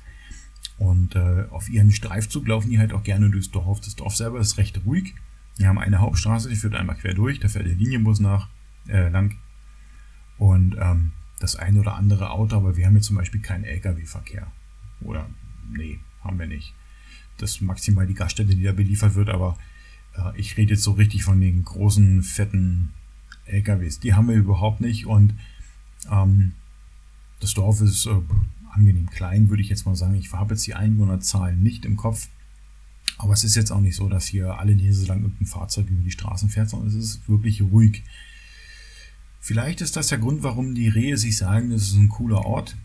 Und 0.79 1.15
äh, 1.15 1.45
auf 1.51 1.69
ihren 1.69 1.93
Streifzug 1.93 2.49
laufen 2.49 2.71
die 2.71 2.79
halt 2.79 2.93
auch 2.93 3.03
gerne 3.03 3.31
durchs 3.31 3.51
Dorf. 3.51 3.81
Das 3.81 3.95
Dorf 3.95 4.17
selber 4.17 4.41
ist 4.41 4.59
recht 4.59 4.81
ruhig. 4.85 5.15
Wir 5.59 5.69
haben 5.69 5.79
eine 5.79 6.01
Hauptstraße, 6.01 6.49
die 6.49 6.57
führt 6.57 6.75
einmal 6.75 6.97
quer 6.97 7.15
durch, 7.15 7.41
da 7.41 7.49
fährt 7.49 7.67
der 7.67 7.75
Linienbus 7.75 8.21
nach, 8.21 8.49
äh, 8.89 9.09
lang. 9.09 9.37
Und 10.39 10.77
ähm, 10.79 11.13
das 11.39 11.57
eine 11.57 11.81
oder 11.81 11.95
andere 11.95 12.31
Auto, 12.31 12.57
aber 12.57 12.77
wir 12.77 12.87
haben 12.87 12.95
jetzt 12.95 13.07
zum 13.07 13.17
Beispiel 13.17 13.41
keinen 13.41 13.65
LKW-Verkehr. 13.65 14.47
Oder 15.01 15.29
nee, 15.71 15.99
haben 16.23 16.39
wir 16.39 16.47
nicht. 16.47 16.75
Das 17.39 17.53
ist 17.53 17.61
maximal 17.63 18.07
die 18.07 18.15
Gaststätte, 18.15 18.55
die 18.55 18.63
da 18.63 18.73
beliefert 18.73 19.15
wird, 19.15 19.31
aber 19.31 19.59
äh, 20.15 20.39
ich 20.39 20.57
rede 20.57 20.73
jetzt 20.73 20.83
so 20.83 20.93
richtig 20.93 21.25
von 21.25 21.41
den 21.41 21.65
großen, 21.65 22.23
fetten 22.23 22.93
LKWs. 23.47 24.01
Die 24.01 24.15
haben 24.15 24.29
wir 24.29 24.37
überhaupt 24.37 24.81
nicht 24.81 25.07
und 25.07 25.35
ähm, 26.11 26.53
das 27.41 27.55
Dorf 27.55 27.81
ist 27.81 28.07
äh, 28.07 28.15
angenehm 28.73 29.11
klein, 29.11 29.49
würde 29.49 29.63
ich 29.63 29.69
jetzt 29.69 29.87
mal 29.87 29.97
sagen. 29.97 30.15
Ich 30.15 30.33
habe 30.33 30.55
jetzt 30.55 30.67
die 30.67 30.75
Einwohnerzahlen 30.75 31.63
nicht 31.63 31.85
im 31.85 31.97
Kopf. 31.97 32.29
Aber 33.19 33.33
es 33.33 33.45
ist 33.45 33.55
jetzt 33.55 33.71
auch 33.71 33.81
nicht 33.81 33.97
so, 33.97 34.09
dass 34.09 34.27
hier 34.27 34.59
alle 34.59 34.77
Näse 34.77 35.07
lang 35.07 35.23
irgendein 35.23 35.47
Fahrzeug 35.47 35.89
über 35.89 36.03
die 36.03 36.11
Straßen 36.11 36.51
fährt, 36.51 36.69
sondern 36.69 36.89
es 36.89 36.95
ist 36.95 37.29
wirklich 37.29 37.63
ruhig. 37.63 38.03
Vielleicht 39.41 39.81
ist 39.81 39.97
das 39.97 40.09
der 40.09 40.19
Grund, 40.19 40.43
warum 40.43 40.75
die 40.75 40.89
Rehe 40.89 41.17
sich 41.17 41.37
sagen, 41.37 41.71
das 41.71 41.83
ist 41.83 41.95
ein 41.95 42.09
cooler 42.09 42.45
Ort. 42.45 42.77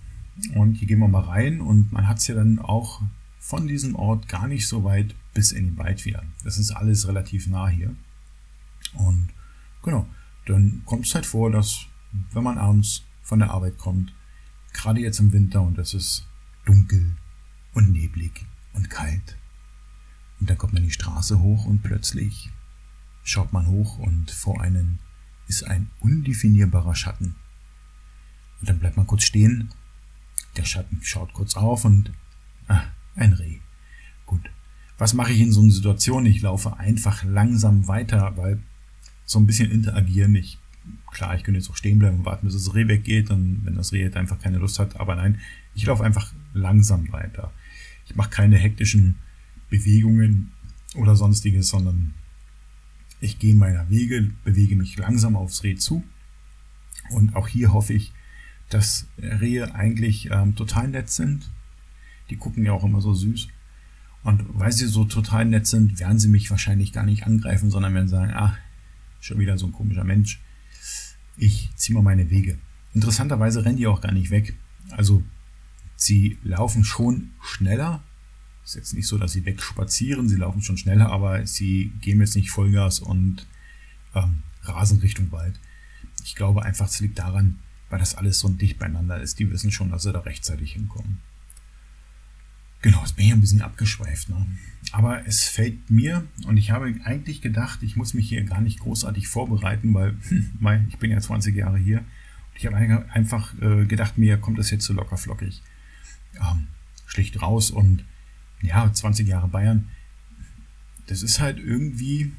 Und 0.56 0.76
hier 0.76 0.88
gehen 0.88 1.00
wir 1.00 1.08
mal 1.08 1.24
rein 1.24 1.60
und 1.60 1.91
man 1.91 2.08
hat 2.08 2.19
es 2.19 2.28
ja 2.28 2.36
dann 2.36 2.60
auch 2.60 3.02
von 3.39 3.67
diesem 3.67 3.95
Ort 3.95 4.30
gar 4.30 4.47
nicht 4.47 4.67
so 4.67 4.84
weit 4.84 5.13
bis 5.34 5.52
in 5.52 5.65
den 5.65 5.78
Wald 5.78 6.06
wieder. 6.06 6.24
Das 6.43 6.58
ist 6.58 6.71
alles 6.71 7.08
relativ 7.08 7.47
nah 7.47 7.67
hier. 7.67 7.93
Und 8.93 9.30
genau, 9.84 10.08
dann 10.45 10.84
kommt 10.86 11.06
es 11.06 11.15
halt 11.15 11.25
vor, 11.25 11.51
dass 11.51 11.86
wenn 12.32 12.43
man 12.43 12.58
abends 12.58 13.04
von 13.21 13.39
der 13.39 13.51
Arbeit 13.51 13.77
kommt, 13.77 14.13
gerade 14.73 14.99
jetzt 14.99 15.19
im 15.19 15.32
Winter 15.32 15.62
und 15.62 15.77
es 15.77 15.93
ist 15.93 16.27
dunkel 16.65 17.15
und 17.73 17.91
neblig 17.91 18.45
und 18.73 18.89
kalt, 18.89 19.38
und 20.41 20.49
dann 20.49 20.58
kommt 20.58 20.73
man 20.73 20.84
die 20.84 20.91
Straße 20.91 21.39
hoch 21.39 21.65
und 21.65 21.84
plötzlich 21.84 22.49
schaut 23.23 23.54
man 23.54 23.67
hoch 23.67 23.99
und 23.99 24.32
vor 24.32 24.60
einem 24.60 24.97
ist 25.47 25.63
ein 25.63 25.91
undefinierbarer 25.99 26.95
Schatten. 26.95 27.36
Und 28.60 28.69
dann 28.69 28.80
bleibt 28.80 28.97
man 28.97 29.06
kurz 29.06 29.23
stehen, 29.23 29.69
der 30.58 30.65
Schatten 30.65 30.99
schaut 31.04 31.32
kurz 31.34 31.56
auf 31.56 31.86
und 31.86 32.12
ah, 32.67 32.82
ein 33.15 33.34
Reh. 33.34 33.60
Gut. 34.25 34.49
Was 34.97 35.13
mache 35.13 35.32
ich 35.32 35.41
in 35.41 35.51
so 35.51 35.62
einer 35.62 35.71
Situation? 35.71 36.25
Ich 36.25 36.41
laufe 36.41 36.77
einfach 36.77 37.23
langsam 37.23 37.88
weiter, 37.88 38.36
weil 38.36 38.63
so 39.25 39.39
ein 39.39 39.47
bisschen 39.47 39.71
interagieren. 39.71 40.36
Ich, 40.36 40.57
klar, 41.12 41.36
ich 41.36 41.43
könnte 41.43 41.60
jetzt 41.60 41.69
auch 41.69 41.77
stehen 41.77 41.99
bleiben 41.99 42.19
und 42.19 42.25
warten, 42.25 42.47
bis 42.47 42.55
das 42.55 42.73
Reh 42.73 42.88
weggeht 42.88 43.29
und 43.29 43.62
wenn 43.63 43.75
das 43.75 43.91
Reh 43.91 44.01
jetzt 44.01 44.17
einfach 44.17 44.39
keine 44.39 44.57
Lust 44.57 44.79
hat, 44.79 44.99
aber 44.99 45.15
nein, 45.15 45.39
ich 45.75 45.86
laufe 45.86 46.03
einfach 46.03 46.34
langsam 46.53 47.12
weiter. 47.12 47.51
Ich 48.05 48.15
mache 48.15 48.29
keine 48.29 48.57
hektischen 48.57 49.15
Bewegungen 49.69 50.51
oder 50.95 51.15
sonstiges, 51.15 51.69
sondern 51.69 52.13
ich 53.21 53.39
gehe 53.39 53.55
meiner 53.55 53.89
Wege, 53.89 54.31
bewege 54.43 54.75
mich 54.75 54.97
langsam 54.97 55.36
aufs 55.36 55.63
Reh 55.63 55.75
zu. 55.75 56.03
Und 57.12 57.36
auch 57.36 57.47
hier 57.47 57.71
hoffe 57.71 57.93
ich, 57.93 58.12
dass 58.69 59.07
Rehe 59.17 59.75
eigentlich 59.75 60.29
ähm, 60.31 60.55
total 60.55 60.88
nett 60.88 61.10
sind. 61.10 61.49
Die 62.29 62.38
gucken 62.38 62.65
ja 62.65 62.71
auch 62.71 62.84
immer 62.84 63.01
so 63.01 63.13
süß. 63.13 63.47
Und 64.23 64.43
weil 64.49 64.71
sie 64.71 64.88
so 64.88 65.05
total 65.05 65.45
nett 65.45 65.67
sind, 65.67 65.99
werden 65.99 66.19
sie 66.19 66.27
mich 66.27 66.49
wahrscheinlich 66.51 66.93
gar 66.93 67.05
nicht 67.05 67.25
angreifen, 67.25 67.71
sondern 67.71 67.93
werden 67.93 68.07
sagen, 68.07 68.34
ah, 68.34 68.57
schon 69.21 69.39
wieder 69.39 69.57
so 69.57 69.67
ein 69.67 69.71
komischer 69.71 70.03
Mensch. 70.03 70.41
Ich 71.38 71.69
ziehe 71.75 71.95
mal 71.95 72.03
meine 72.03 72.29
Wege. 72.29 72.57
Interessanterweise 72.93 73.63
rennen 73.63 73.77
die 73.77 73.88
auch 73.88 74.01
gar 74.01 74.12
nicht 74.12 74.31
weg. 74.31 74.55
Also 74.91 75.23
sie 75.95 76.38
laufen 76.43 76.84
schon 76.84 77.31
schneller. 77.41 78.03
Ist 78.65 78.75
jetzt 78.75 78.93
nicht 78.93 79.07
so, 79.07 79.17
dass 79.17 79.31
sie 79.31 79.45
wegspazieren, 79.45 80.29
sie 80.29 80.36
laufen 80.36 80.62
schon 80.62 80.77
schneller, 80.77 81.12
aber 81.12 81.47
sie 81.47 81.93
geben 82.01 82.21
jetzt 82.21 82.36
nicht 82.36 82.51
Vollgas 82.51 82.99
und 82.99 83.47
ähm, 84.13 84.43
rasen 84.63 84.99
Richtung 84.99 85.31
Wald. 85.31 85.60
Ich 86.23 86.36
glaube 86.36 86.63
einfach, 86.63 86.88
es 86.88 86.99
liegt 86.99 87.17
daran, 87.17 87.60
weil 87.89 87.99
das 87.99 88.15
alles 88.15 88.39
so 88.39 88.49
dicht 88.49 88.77
beieinander 88.77 89.19
ist. 89.19 89.39
Die 89.39 89.49
wissen 89.49 89.71
schon, 89.71 89.89
dass 89.89 90.03
sie 90.03 90.13
da 90.13 90.19
rechtzeitig 90.19 90.73
hinkommen. 90.73 91.19
Genau, 92.82 93.02
jetzt 93.02 93.15
bin 93.15 93.26
ich 93.26 93.34
ein 93.34 93.41
bisschen 93.41 93.62
abgeschweift. 93.62 94.30
Ne? 94.30 94.46
Aber 94.91 95.26
es 95.28 95.44
fällt 95.44 95.89
mir, 95.89 96.26
und 96.46 96.58
ich 96.58 96.72
habe 96.72 96.94
eigentlich 97.06 97.41
gedacht, 97.41 97.84
ich 97.84 97.96
muss 97.96 98.13
mich 98.13 98.28
hier 98.28 98.44
gar 98.44 98.62
nicht 98.62 98.80
großartig 98.80 99.28
vorbereiten, 99.28 99.94
weil 99.94 100.17
hm, 100.28 100.88
ich 100.89 100.98
bin 100.98 101.12
ja 101.12 101.20
20 101.20 101.56
Jahre 101.56 101.78
hier. 101.78 102.00
Und 102.00 102.58
ich 102.58 102.65
habe 102.65 102.78
einfach 103.12 103.54
äh, 103.62 103.86
gedacht, 103.86 104.17
mir 104.17 104.38
kommt 104.38 104.58
das 104.58 104.72
jetzt 104.72 104.86
so 104.86 104.94
locker 104.94 105.17
flockig. 105.17 105.62
Ähm, 106.36 106.67
schlicht 107.06 107.41
raus 107.41 107.72
und 107.72 108.04
ja, 108.62 108.91
20 108.91 109.28
Jahre 109.28 109.48
Bayern. 109.48 109.89
Das 111.08 111.24
ist 111.24 111.39
halt 111.39 111.60
irgendwie 111.60 112.32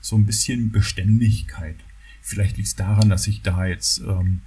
so 0.00 0.16
ein 0.16 0.26
bisschen 0.26 0.70
Beständigkeit. 0.70 1.76
Vielleicht 2.20 2.56
liegt 2.56 2.68
es 2.68 2.76
daran, 2.76 3.08
dass 3.08 3.26
ich 3.26 3.42
da 3.42 3.66
jetzt 3.66 4.00
ähm, 4.00 4.42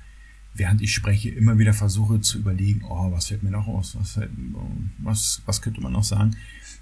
während 0.56 0.82
ich 0.82 0.94
spreche, 0.94 1.30
immer 1.30 1.58
wieder 1.58 1.74
versuche 1.74 2.22
zu 2.22 2.40
überlegen, 2.40 2.84
oh, 2.86 3.12
was 3.12 3.28
fällt 3.28 3.44
mir 3.44 3.52
noch 3.52 3.68
aus, 3.68 3.96
was, 4.00 4.20
was, 5.00 5.42
was 5.46 5.62
könnte 5.62 5.82
man 5.82 5.94
noch 5.94 6.04
sagen. 6.04 6.36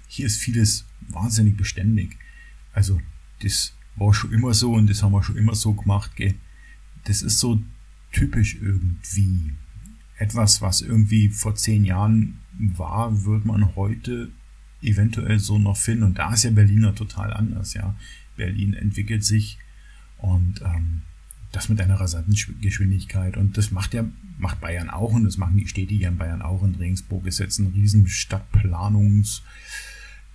Hier 0.08 0.26
ist 0.26 0.38
vieles 0.38 0.84
wahnsinnig 1.08 1.56
beständig. 1.56 2.16
Also, 2.72 3.00
das 3.42 3.74
war 3.96 4.14
schon 4.14 4.32
immer 4.32 4.54
so 4.54 4.72
und 4.72 4.88
das 4.88 5.02
haben 5.02 5.12
wir 5.12 5.22
schon 5.22 5.36
immer 5.36 5.54
so 5.54 5.74
gemacht, 5.74 6.14
gell. 6.16 6.34
Das 7.04 7.22
ist 7.22 7.38
so 7.38 7.62
typisch 8.12 8.56
irgendwie. 8.60 9.52
Etwas, 10.16 10.62
was 10.62 10.80
irgendwie 10.80 11.28
vor 11.28 11.56
zehn 11.56 11.84
Jahren 11.84 12.38
war, 12.56 13.24
wird 13.24 13.44
man 13.44 13.74
heute 13.74 14.30
eventuell 14.80 15.40
so 15.40 15.58
noch 15.58 15.76
finden. 15.76 16.04
Und 16.04 16.18
da 16.18 16.32
ist 16.32 16.44
ja 16.44 16.50
Berliner 16.50 16.94
total 16.94 17.32
anders, 17.32 17.74
ja. 17.74 17.96
Berlin 18.36 18.74
entwickelt 18.74 19.24
sich 19.24 19.58
und 20.18 20.62
ähm, 20.62 21.02
das 21.54 21.68
mit 21.68 21.80
einer 21.80 22.00
rasanten 22.00 22.36
Geschwindigkeit. 22.60 23.36
Und 23.36 23.56
das 23.56 23.70
macht 23.70 23.94
ja, 23.94 24.04
macht 24.38 24.60
Bayern 24.60 24.90
auch 24.90 25.12
und 25.12 25.24
das 25.24 25.36
machen 25.36 25.56
die 25.56 25.68
Städte 25.68 25.94
hier 25.94 26.08
in 26.08 26.18
Bayern 26.18 26.42
auch. 26.42 26.62
In 26.62 26.74
Regensburg 26.74 27.26
ist 27.26 27.38
jetzt 27.38 27.58
ein 27.58 27.68
riesen 27.68 28.08
Stadtplanungs 28.08 29.42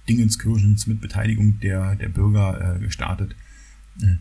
Dingenskirchens 0.10 0.88
mit 0.88 1.02
Beteiligung 1.02 1.60
der, 1.60 1.96
der 1.96 2.10
Bürger 2.10 2.76
äh, 2.76 2.80
gestartet. 2.80 3.36
Hm. 4.00 4.20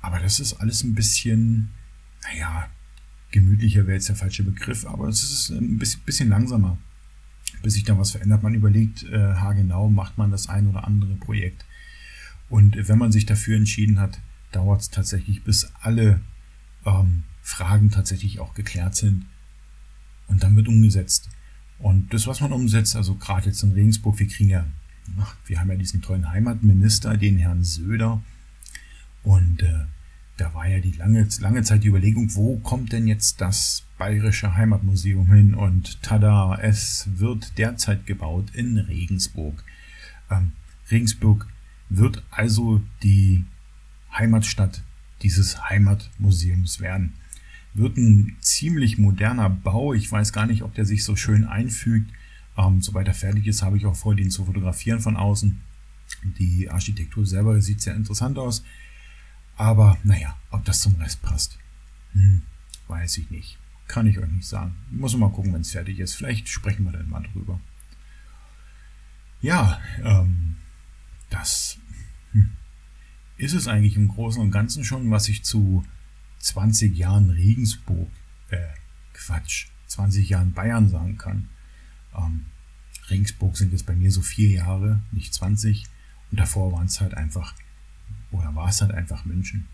Aber 0.00 0.18
das 0.18 0.40
ist 0.40 0.54
alles 0.54 0.82
ein 0.82 0.94
bisschen, 0.94 1.70
naja, 2.24 2.68
gemütlicher 3.30 3.86
wäre 3.86 3.94
jetzt 3.94 4.08
der 4.08 4.16
falsche 4.16 4.42
Begriff, 4.42 4.84
aber 4.84 5.08
es 5.08 5.22
ist 5.22 5.50
ein 5.50 5.78
bisschen, 5.78 6.02
bisschen 6.04 6.28
langsamer, 6.28 6.78
bis 7.62 7.74
sich 7.74 7.84
da 7.84 7.96
was 7.96 8.10
verändert. 8.10 8.42
Man 8.42 8.54
überlegt 8.54 9.04
äh, 9.04 9.34
haargenau, 9.34 9.88
macht 9.88 10.18
man 10.18 10.30
das 10.30 10.48
ein 10.48 10.66
oder 10.66 10.84
andere 10.86 11.14
Projekt. 11.14 11.64
Und 12.50 12.76
wenn 12.88 12.98
man 12.98 13.12
sich 13.12 13.24
dafür 13.24 13.56
entschieden 13.56 14.00
hat, 14.00 14.18
dauert 14.54 14.82
es 14.82 14.90
tatsächlich, 14.90 15.42
bis 15.44 15.70
alle 15.80 16.20
ähm, 16.86 17.24
Fragen 17.42 17.90
tatsächlich 17.90 18.40
auch 18.40 18.54
geklärt 18.54 18.94
sind. 18.94 19.26
Und 20.26 20.42
dann 20.42 20.56
wird 20.56 20.68
umgesetzt. 20.68 21.28
Und 21.78 22.14
das, 22.14 22.26
was 22.26 22.40
man 22.40 22.52
umsetzt, 22.52 22.96
also 22.96 23.14
gerade 23.16 23.46
jetzt 23.46 23.62
in 23.62 23.72
Regensburg, 23.72 24.18
wir 24.18 24.28
kriegen 24.28 24.50
ja, 24.50 24.64
wir 25.46 25.60
haben 25.60 25.70
ja 25.70 25.76
diesen 25.76 26.00
tollen 26.00 26.30
Heimatminister, 26.30 27.16
den 27.16 27.36
Herrn 27.36 27.64
Söder. 27.64 28.22
Und 29.22 29.62
äh, 29.62 29.84
da 30.36 30.54
war 30.54 30.66
ja 30.66 30.80
die 30.80 30.92
lange, 30.92 31.28
lange 31.40 31.62
Zeit 31.62 31.84
die 31.84 31.88
Überlegung, 31.88 32.34
wo 32.34 32.56
kommt 32.58 32.92
denn 32.92 33.06
jetzt 33.06 33.40
das 33.40 33.84
Bayerische 33.98 34.54
Heimatmuseum 34.54 35.26
hin? 35.32 35.54
Und 35.54 36.02
tada, 36.02 36.58
es 36.60 37.08
wird 37.16 37.58
derzeit 37.58 38.06
gebaut 38.06 38.46
in 38.54 38.78
Regensburg. 38.78 39.62
Ähm, 40.30 40.52
Regensburg 40.90 41.46
wird 41.88 42.22
also 42.30 42.82
die 43.02 43.44
Heimatstadt 44.16 44.82
dieses 45.22 45.68
Heimatmuseums 45.68 46.80
werden. 46.80 47.14
Wird 47.72 47.96
ein 47.96 48.36
ziemlich 48.40 48.98
moderner 48.98 49.50
Bau. 49.50 49.94
Ich 49.94 50.10
weiß 50.10 50.32
gar 50.32 50.46
nicht, 50.46 50.62
ob 50.62 50.74
der 50.74 50.84
sich 50.84 51.04
so 51.04 51.16
schön 51.16 51.44
einfügt. 51.44 52.12
Ähm, 52.56 52.82
sobald 52.82 53.08
er 53.08 53.14
fertig 53.14 53.46
ist, 53.46 53.62
habe 53.62 53.76
ich 53.76 53.86
auch 53.86 53.96
vor, 53.96 54.14
den 54.14 54.30
zu 54.30 54.44
fotografieren 54.44 55.00
von 55.00 55.16
außen. 55.16 55.60
Die 56.38 56.70
Architektur 56.70 57.26
selber 57.26 57.60
sieht 57.60 57.80
sehr 57.80 57.96
interessant 57.96 58.38
aus. 58.38 58.64
Aber 59.56 59.98
naja, 60.04 60.36
ob 60.50 60.64
das 60.64 60.80
zum 60.80 60.94
Rest 60.96 61.22
passt, 61.22 61.58
hm, 62.12 62.42
weiß 62.88 63.18
ich 63.18 63.30
nicht. 63.30 63.58
Kann 63.86 64.06
ich 64.06 64.18
euch 64.18 64.30
nicht 64.30 64.46
sagen. 64.46 64.74
Muss 64.90 65.16
mal 65.16 65.30
gucken, 65.30 65.52
wenn 65.52 65.60
es 65.60 65.72
fertig 65.72 65.98
ist. 65.98 66.14
Vielleicht 66.14 66.48
sprechen 66.48 66.84
wir 66.84 66.92
dann 66.92 67.08
mal 67.08 67.22
drüber. 67.32 67.60
Ja, 69.40 69.80
ähm, 70.02 70.56
das 71.28 71.78
ist 73.36 73.54
es 73.54 73.68
eigentlich 73.68 73.96
im 73.96 74.08
Großen 74.08 74.40
und 74.40 74.50
Ganzen 74.50 74.84
schon, 74.84 75.10
was 75.10 75.28
ich 75.28 75.42
zu 75.42 75.84
20 76.38 76.96
Jahren 76.96 77.30
Regensburg, 77.30 78.08
äh, 78.50 78.58
Quatsch, 79.12 79.66
20 79.86 80.28
Jahren 80.28 80.52
Bayern 80.52 80.88
sagen 80.88 81.18
kann. 81.18 81.48
Ähm, 82.16 82.46
Regensburg 83.10 83.56
sind 83.56 83.72
jetzt 83.72 83.86
bei 83.86 83.94
mir 83.94 84.10
so 84.10 84.22
vier 84.22 84.50
Jahre, 84.50 85.00
nicht 85.12 85.34
20. 85.34 85.84
Und 86.30 86.40
davor 86.40 86.72
waren 86.72 86.86
es 86.86 87.00
halt 87.00 87.14
einfach, 87.14 87.54
oder 88.30 88.54
war 88.54 88.68
es 88.68 88.80
halt 88.80 88.92
einfach 88.92 89.24
München. 89.24 89.66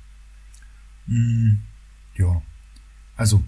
Hm, 1.06 1.60
ja, 2.16 2.42
also 3.16 3.42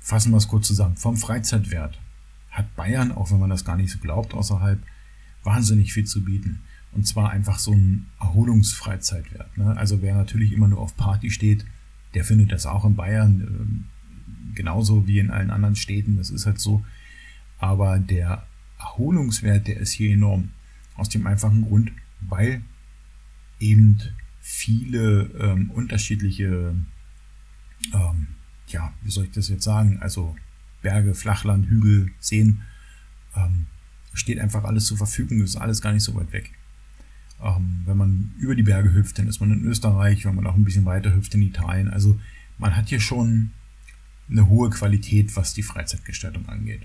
fassen 0.00 0.32
wir 0.32 0.38
es 0.38 0.48
kurz 0.48 0.66
zusammen. 0.66 0.96
Vom 0.96 1.16
Freizeitwert 1.16 1.98
hat 2.50 2.74
Bayern, 2.76 3.12
auch 3.12 3.30
wenn 3.30 3.40
man 3.40 3.50
das 3.50 3.64
gar 3.64 3.76
nicht 3.76 3.90
so 3.90 3.98
glaubt 3.98 4.34
außerhalb, 4.34 4.82
wahnsinnig 5.42 5.92
viel 5.92 6.04
zu 6.04 6.22
bieten. 6.22 6.60
Und 6.92 7.06
zwar 7.06 7.30
einfach 7.30 7.58
so 7.58 7.72
ein 7.72 8.06
Erholungsfreizeitwert. 8.20 9.56
Ne? 9.56 9.76
Also 9.76 10.02
wer 10.02 10.14
natürlich 10.14 10.52
immer 10.52 10.68
nur 10.68 10.80
auf 10.80 10.96
Party 10.96 11.30
steht, 11.30 11.64
der 12.14 12.24
findet 12.24 12.52
das 12.52 12.66
auch 12.66 12.84
in 12.84 12.96
Bayern 12.96 13.40
äh, 13.40 14.54
genauso 14.54 15.06
wie 15.06 15.18
in 15.18 15.30
allen 15.30 15.50
anderen 15.50 15.76
Städten. 15.76 16.16
Das 16.16 16.30
ist 16.30 16.46
halt 16.46 16.58
so. 16.58 16.84
Aber 17.58 17.98
der 17.98 18.46
Erholungswert, 18.78 19.68
der 19.68 19.78
ist 19.78 19.92
hier 19.92 20.12
enorm. 20.12 20.50
Aus 20.94 21.08
dem 21.08 21.26
einfachen 21.26 21.62
Grund, 21.62 21.90
weil 22.20 22.62
eben 23.58 23.98
viele 24.40 25.30
ähm, 25.40 25.70
unterschiedliche, 25.70 26.74
ähm, 27.94 28.26
ja, 28.66 28.92
wie 29.02 29.10
soll 29.10 29.24
ich 29.24 29.30
das 29.30 29.48
jetzt 29.48 29.64
sagen, 29.64 29.98
also 30.00 30.36
Berge, 30.82 31.14
Flachland, 31.14 31.66
Hügel, 31.66 32.10
Seen, 32.20 32.62
ähm, 33.34 33.66
steht 34.12 34.38
einfach 34.38 34.64
alles 34.64 34.86
zur 34.86 34.98
Verfügung, 34.98 35.40
ist 35.40 35.56
alles 35.56 35.80
gar 35.80 35.92
nicht 35.92 36.02
so 36.02 36.14
weit 36.14 36.32
weg. 36.32 36.50
Ähm, 37.42 37.82
wenn 37.84 37.96
man 37.96 38.32
über 38.38 38.54
die 38.54 38.62
Berge 38.62 38.92
hüpft, 38.92 39.18
dann 39.18 39.28
ist 39.28 39.40
man 39.40 39.50
in 39.50 39.64
Österreich, 39.64 40.24
wenn 40.24 40.34
man 40.34 40.46
auch 40.46 40.54
ein 40.54 40.64
bisschen 40.64 40.84
weiter 40.84 41.14
hüpft 41.14 41.34
in 41.34 41.42
Italien. 41.42 41.88
Also 41.88 42.18
man 42.58 42.76
hat 42.76 42.88
hier 42.88 43.00
schon 43.00 43.50
eine 44.30 44.48
hohe 44.48 44.70
Qualität, 44.70 45.36
was 45.36 45.54
die 45.54 45.62
Freizeitgestaltung 45.62 46.48
angeht. 46.48 46.82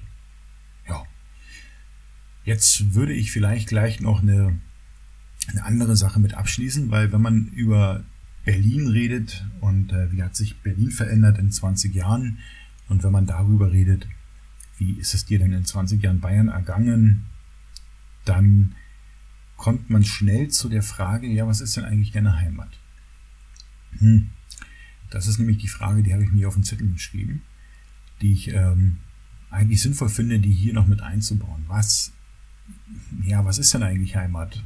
Ja. 0.88 1.04
Jetzt 2.44 2.94
würde 2.94 3.14
ich 3.14 3.32
vielleicht 3.32 3.68
gleich 3.68 4.00
noch 4.00 4.22
eine, 4.22 4.60
eine 5.48 5.64
andere 5.64 5.96
Sache 5.96 6.20
mit 6.20 6.34
abschließen, 6.34 6.90
weil 6.92 7.12
wenn 7.12 7.22
man 7.22 7.48
über 7.50 8.04
Berlin 8.46 8.88
redet 8.88 9.46
und 9.60 9.92
äh, 9.92 10.12
wie 10.12 10.24
hat 10.24 10.36
sich 10.36 10.58
Berlin 10.62 10.92
verändert 10.92 11.38
in 11.38 11.52
20 11.52 11.94
Jahren 11.94 12.40
und 12.88 13.04
wenn 13.04 13.12
man 13.12 13.26
darüber 13.26 13.72
redet, 13.72 14.08
wie 14.78 14.94
ist 14.94 15.14
es 15.14 15.26
dir 15.26 15.40
denn 15.40 15.52
in 15.52 15.66
20 15.66 16.02
Jahren 16.02 16.22
Bayern 16.22 16.48
ergangen, 16.48 17.26
dann 18.24 18.76
kommt 19.58 19.90
man 19.90 20.06
schnell 20.06 20.48
zu 20.50 20.70
der 20.70 20.84
Frage, 20.84 21.28
ja, 21.28 21.48
was 21.48 21.62
ist 21.62 21.76
denn 21.76 21.84
eigentlich 21.86 22.12
deine 22.12 22.40
Heimat? 22.40 22.70
Hm. 23.98 24.30
Das 25.10 25.28
ist 25.28 25.40
nämlich 25.40 25.58
die 25.58 25.68
Frage, 25.68 26.04
die 26.04 26.14
habe 26.14 26.24
ich 26.24 26.32
mir 26.32 26.48
auf 26.48 26.54
den 26.54 26.64
Zettel 26.64 26.92
geschrieben, 26.92 27.42
die 28.22 28.34
ich 28.34 28.54
ähm, 28.54 28.98
eigentlich 29.50 29.82
sinnvoll 29.82 30.10
finde, 30.10 30.40
die 30.40 30.52
hier 30.52 30.74
noch 30.74 30.88
mit 30.88 31.02
einzubauen. 31.02 31.64
Was, 31.68 32.12
ja, 33.24 33.44
was 33.46 33.58
ist 33.58 33.74
denn 33.74 33.84
eigentlich 33.84 34.16
Heimat? 34.16 34.64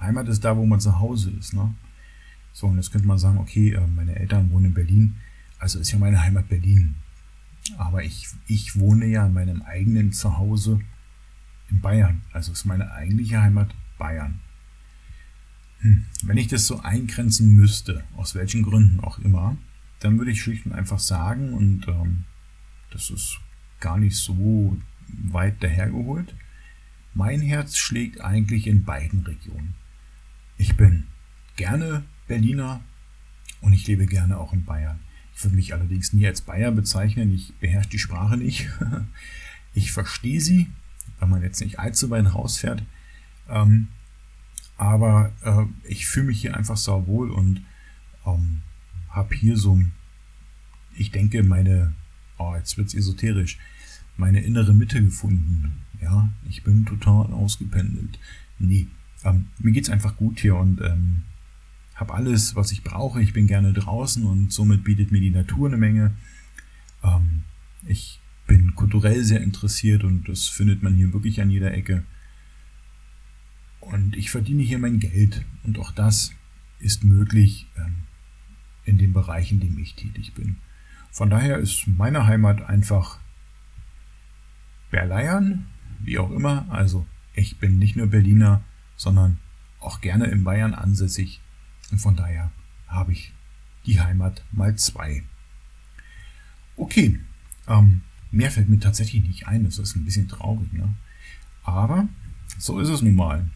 Heimat 0.00 0.28
ist 0.28 0.44
da, 0.44 0.56
wo 0.56 0.66
man 0.66 0.80
zu 0.80 0.98
Hause 0.98 1.30
ist, 1.30 1.54
ne? 1.54 1.74
So, 2.52 2.66
und 2.66 2.76
jetzt 2.76 2.90
könnte 2.90 3.06
man 3.06 3.18
sagen, 3.18 3.38
okay, 3.38 3.72
äh, 3.72 3.86
meine 3.86 4.16
Eltern 4.16 4.50
wohnen 4.50 4.66
in 4.66 4.74
Berlin, 4.74 5.16
also 5.58 5.78
ist 5.78 5.92
ja 5.92 5.98
meine 5.98 6.22
Heimat 6.22 6.48
Berlin. 6.48 6.94
Aber 7.78 8.02
ich, 8.02 8.28
ich 8.46 8.76
wohne 8.76 9.06
ja 9.06 9.26
in 9.26 9.34
meinem 9.34 9.62
eigenen 9.62 10.12
Zuhause 10.12 10.80
in 11.70 11.80
Bayern. 11.80 12.22
Also 12.32 12.52
ist 12.52 12.64
meine 12.64 12.92
eigentliche 12.92 13.40
Heimat 13.40 13.74
Bayern. 13.98 14.40
Hm. 15.80 16.06
Wenn 16.22 16.36
ich 16.36 16.48
das 16.48 16.66
so 16.66 16.80
eingrenzen 16.80 17.54
müsste, 17.54 18.04
aus 18.16 18.34
welchen 18.34 18.62
Gründen 18.62 19.00
auch 19.00 19.18
immer, 19.18 19.56
dann 20.00 20.18
würde 20.18 20.30
ich 20.30 20.42
schlicht 20.42 20.66
und 20.66 20.72
einfach 20.72 20.98
sagen, 20.98 21.54
und 21.54 21.88
ähm, 21.88 22.24
das 22.90 23.10
ist 23.10 23.38
gar 23.80 23.98
nicht 23.98 24.16
so 24.16 24.76
weit 25.08 25.62
dahergeholt, 25.62 26.34
mein 27.14 27.40
Herz 27.40 27.76
schlägt 27.76 28.20
eigentlich 28.20 28.66
in 28.66 28.84
beiden 28.84 29.20
Regionen. 29.20 29.74
Ich 30.58 30.76
bin 30.76 31.04
gerne 31.56 32.04
Berliner 32.26 32.80
und 33.60 33.72
ich 33.72 33.86
lebe 33.86 34.06
gerne 34.06 34.38
auch 34.38 34.52
in 34.52 34.64
Bayern. 34.64 35.00
Ich 35.34 35.44
würde 35.44 35.56
mich 35.56 35.74
allerdings 35.74 36.12
nie 36.12 36.26
als 36.26 36.40
Bayer 36.40 36.72
bezeichnen, 36.72 37.32
ich 37.32 37.54
beherrsche 37.60 37.90
die 37.90 37.98
Sprache 37.98 38.36
nicht. 38.36 38.68
Ich 39.74 39.92
verstehe 39.92 40.40
sie, 40.40 40.68
wenn 41.20 41.28
man 41.28 41.42
jetzt 41.42 41.60
nicht 41.60 41.78
allzu 41.78 42.08
weit 42.08 42.34
rausfährt. 42.34 42.82
Ähm, 43.48 43.88
aber 44.76 45.32
äh, 45.42 45.64
ich 45.88 46.06
fühle 46.06 46.26
mich 46.26 46.40
hier 46.40 46.56
einfach 46.56 46.76
sau 46.76 47.06
wohl 47.06 47.30
und 47.30 47.62
ähm, 48.26 48.62
habe 49.08 49.34
hier 49.34 49.56
so, 49.56 49.80
ich 50.96 51.10
denke, 51.10 51.42
meine, 51.42 51.94
oh, 52.38 52.54
jetzt 52.56 52.76
wird's 52.76 52.94
esoterisch, 52.94 53.58
meine 54.16 54.40
innere 54.40 54.74
Mitte 54.74 55.02
gefunden. 55.02 55.72
Ja, 56.00 56.30
ich 56.48 56.62
bin 56.62 56.84
total 56.84 57.32
ausgependelt. 57.32 58.18
Nee, 58.58 58.88
ähm, 59.24 59.46
mir 59.58 59.72
geht's 59.72 59.90
einfach 59.90 60.16
gut 60.16 60.40
hier 60.40 60.56
und 60.56 60.80
ähm, 60.80 61.22
habe 61.94 62.14
alles, 62.14 62.54
was 62.54 62.72
ich 62.72 62.82
brauche. 62.82 63.22
Ich 63.22 63.32
bin 63.32 63.46
gerne 63.46 63.72
draußen 63.72 64.24
und 64.24 64.52
somit 64.52 64.84
bietet 64.84 65.10
mir 65.12 65.20
die 65.20 65.30
Natur 65.30 65.68
eine 65.68 65.78
Menge. 65.78 66.12
Ähm, 67.02 67.42
ich 67.86 68.20
bin 68.46 68.74
kulturell 68.74 69.24
sehr 69.24 69.40
interessiert 69.40 70.04
und 70.04 70.28
das 70.28 70.48
findet 70.48 70.82
man 70.82 70.94
hier 70.94 71.12
wirklich 71.12 71.40
an 71.40 71.50
jeder 71.50 71.72
Ecke. 71.72 72.04
Und 73.86 74.16
ich 74.16 74.30
verdiene 74.30 74.62
hier 74.62 74.78
mein 74.78 74.98
Geld. 74.98 75.44
Und 75.62 75.78
auch 75.78 75.92
das 75.92 76.32
ist 76.80 77.04
möglich 77.04 77.66
ähm, 77.76 77.94
in 78.84 78.98
dem 78.98 79.12
Bereich, 79.12 79.52
in 79.52 79.60
dem 79.60 79.78
ich 79.78 79.94
tätig 79.94 80.34
bin. 80.34 80.56
Von 81.12 81.30
daher 81.30 81.58
ist 81.58 81.86
meine 81.86 82.26
Heimat 82.26 82.62
einfach 82.68 83.18
Berleiern, 84.90 85.66
wie 86.00 86.18
auch 86.18 86.30
immer. 86.30 86.66
Also 86.68 87.06
ich 87.34 87.58
bin 87.58 87.78
nicht 87.78 87.96
nur 87.96 88.08
Berliner, 88.08 88.62
sondern 88.96 89.38
auch 89.80 90.00
gerne 90.00 90.26
in 90.26 90.42
Bayern 90.42 90.74
ansässig. 90.74 91.40
Und 91.92 91.98
von 91.98 92.16
daher 92.16 92.50
habe 92.88 93.12
ich 93.12 93.32
die 93.86 94.00
Heimat 94.00 94.44
mal 94.50 94.74
zwei. 94.76 95.22
Okay, 96.76 97.20
ähm, 97.68 98.02
mehr 98.32 98.50
fällt 98.50 98.68
mir 98.68 98.80
tatsächlich 98.80 99.22
nicht 99.22 99.46
ein. 99.46 99.64
Das 99.64 99.78
ist 99.78 99.94
ein 99.94 100.04
bisschen 100.04 100.28
traurig. 100.28 100.72
Ne? 100.72 100.94
Aber 101.62 102.08
so 102.58 102.80
ist 102.80 102.88
es 102.88 103.00
nun 103.00 103.14
mal. 103.14 103.48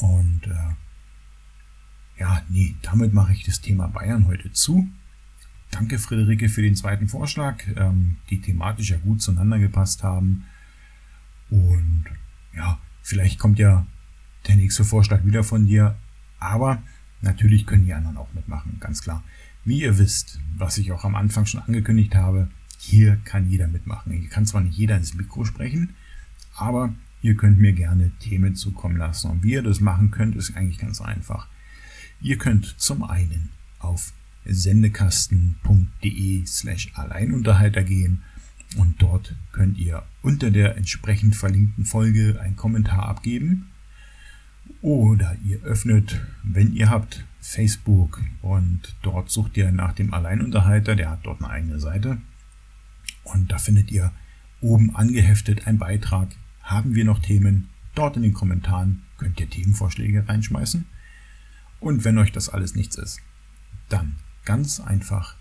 Und 0.00 0.42
äh, 0.46 2.20
ja, 2.20 2.42
nee, 2.48 2.76
damit 2.82 3.12
mache 3.12 3.32
ich 3.32 3.44
das 3.44 3.60
Thema 3.60 3.88
Bayern 3.88 4.26
heute 4.26 4.52
zu. 4.52 4.88
Danke, 5.70 5.98
Friederike, 5.98 6.48
für 6.48 6.62
den 6.62 6.76
zweiten 6.76 7.08
Vorschlag, 7.08 7.64
ähm, 7.76 8.16
die 8.30 8.40
thematisch 8.40 8.90
ja 8.90 8.98
gut 8.98 9.22
zueinander 9.22 9.58
gepasst 9.58 10.02
haben. 10.02 10.44
Und 11.50 12.04
ja, 12.54 12.78
vielleicht 13.02 13.38
kommt 13.38 13.58
ja 13.58 13.86
der 14.46 14.56
nächste 14.56 14.84
Vorschlag 14.84 15.24
wieder 15.24 15.44
von 15.44 15.66
dir. 15.66 15.96
Aber 16.38 16.82
natürlich 17.20 17.66
können 17.66 17.86
die 17.86 17.94
anderen 17.94 18.16
auch 18.16 18.32
mitmachen, 18.34 18.78
ganz 18.80 19.02
klar. 19.02 19.22
Wie 19.64 19.80
ihr 19.80 19.98
wisst, 19.98 20.40
was 20.56 20.78
ich 20.78 20.92
auch 20.92 21.04
am 21.04 21.14
Anfang 21.14 21.46
schon 21.46 21.62
angekündigt 21.62 22.14
habe, 22.14 22.48
hier 22.78 23.16
kann 23.24 23.48
jeder 23.48 23.68
mitmachen. 23.68 24.12
Hier 24.12 24.28
kann 24.28 24.44
zwar 24.44 24.60
nicht 24.60 24.76
jeder 24.76 24.96
ins 24.96 25.14
Mikro 25.14 25.44
sprechen, 25.44 25.94
aber 26.54 26.92
Ihr 27.22 27.36
könnt 27.36 27.58
mir 27.58 27.72
gerne 27.72 28.10
Themen 28.18 28.56
zukommen 28.56 28.96
lassen. 28.96 29.30
Und 29.30 29.44
wie 29.44 29.52
ihr 29.52 29.62
das 29.62 29.80
machen 29.80 30.10
könnt, 30.10 30.36
ist 30.36 30.56
eigentlich 30.56 30.78
ganz 30.78 31.00
einfach. 31.00 31.46
Ihr 32.20 32.36
könnt 32.36 32.66
zum 32.78 33.04
einen 33.04 33.50
auf 33.78 34.12
sendekasten.de 34.44 36.46
slash 36.46 36.90
Alleinunterhalter 36.94 37.84
gehen 37.84 38.22
und 38.76 39.00
dort 39.00 39.36
könnt 39.52 39.78
ihr 39.78 40.02
unter 40.22 40.50
der 40.50 40.76
entsprechend 40.76 41.36
verlinkten 41.36 41.84
Folge 41.84 42.40
einen 42.40 42.56
Kommentar 42.56 43.08
abgeben. 43.08 43.68
Oder 44.80 45.36
ihr 45.44 45.62
öffnet, 45.62 46.20
wenn 46.42 46.72
ihr 46.72 46.90
habt, 46.90 47.24
Facebook 47.40 48.20
und 48.40 48.94
dort 49.02 49.30
sucht 49.30 49.56
ihr 49.56 49.70
nach 49.72 49.92
dem 49.92 50.14
Alleinunterhalter, 50.14 50.96
der 50.96 51.10
hat 51.10 51.20
dort 51.24 51.42
eine 51.42 51.50
eigene 51.50 51.80
Seite. 51.80 52.18
Und 53.24 53.52
da 53.52 53.58
findet 53.58 53.90
ihr 53.90 54.12
oben 54.60 54.94
angeheftet 54.94 55.66
einen 55.66 55.78
Beitrag 55.78 56.28
haben 56.72 56.94
wir 56.94 57.04
noch 57.04 57.18
Themen? 57.20 57.68
Dort 57.94 58.16
in 58.16 58.22
den 58.22 58.32
Kommentaren 58.32 59.02
könnt 59.18 59.38
ihr 59.38 59.50
Themenvorschläge 59.50 60.26
reinschmeißen. 60.28 60.86
Und 61.80 62.04
wenn 62.04 62.18
euch 62.18 62.32
das 62.32 62.48
alles 62.48 62.74
nichts 62.74 62.96
ist, 62.96 63.20
dann 63.88 64.16
ganz 64.44 64.80
einfach 64.80 65.36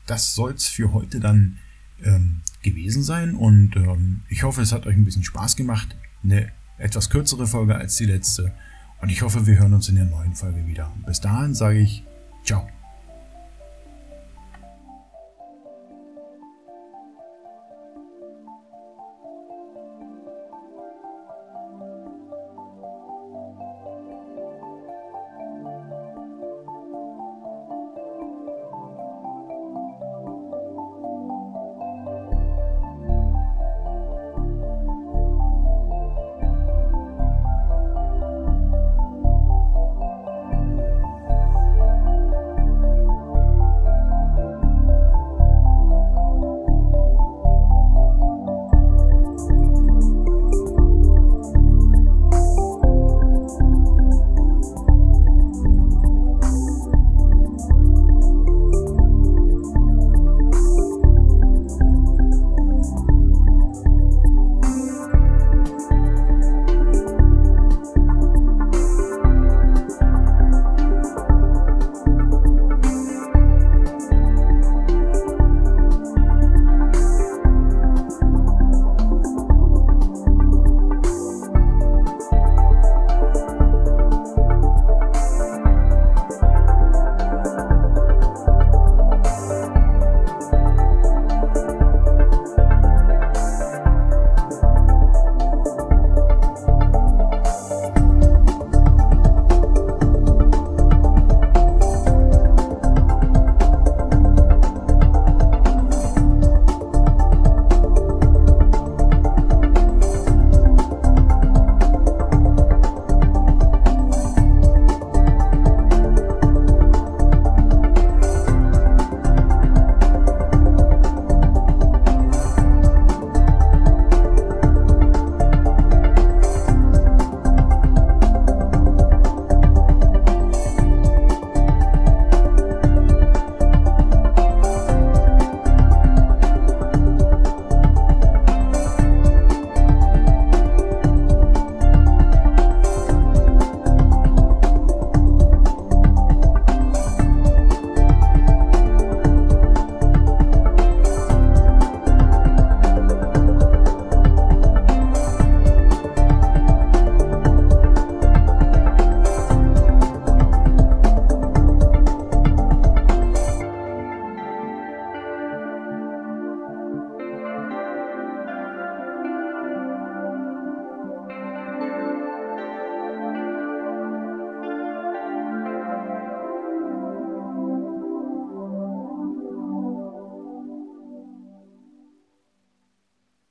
das 0.07 0.35
soll's 0.35 0.67
für 0.67 0.93
heute 0.93 1.21
dann 1.21 1.59
ähm, 2.03 2.41
gewesen 2.63 3.03
sein 3.03 3.35
und 3.35 3.77
ähm, 3.77 4.21
ich 4.29 4.43
hoffe, 4.43 4.61
es 4.63 4.73
hat 4.73 4.87
euch 4.87 4.97
ein 4.97 5.05
bisschen 5.05 5.25
Spaß 5.25 5.57
gemacht. 5.57 5.95
Eine 6.23 6.51
etwas 6.85 7.09
kürzere 7.09 7.47
Folge 7.47 7.75
als 7.75 7.97
die 7.97 8.05
letzte 8.05 8.53
und 9.01 9.09
ich 9.09 9.23
hoffe, 9.23 9.47
wir 9.47 9.59
hören 9.59 9.75
uns 9.75 9.89
in 9.89 9.97
der 9.97 10.05
neuen 10.05 10.35
Folge 10.35 10.67
wieder. 10.67 10.93
Bis 11.07 11.21
dahin 11.21 11.55
sage 11.55 11.79
ich 11.79 12.05
ciao. 12.45 12.69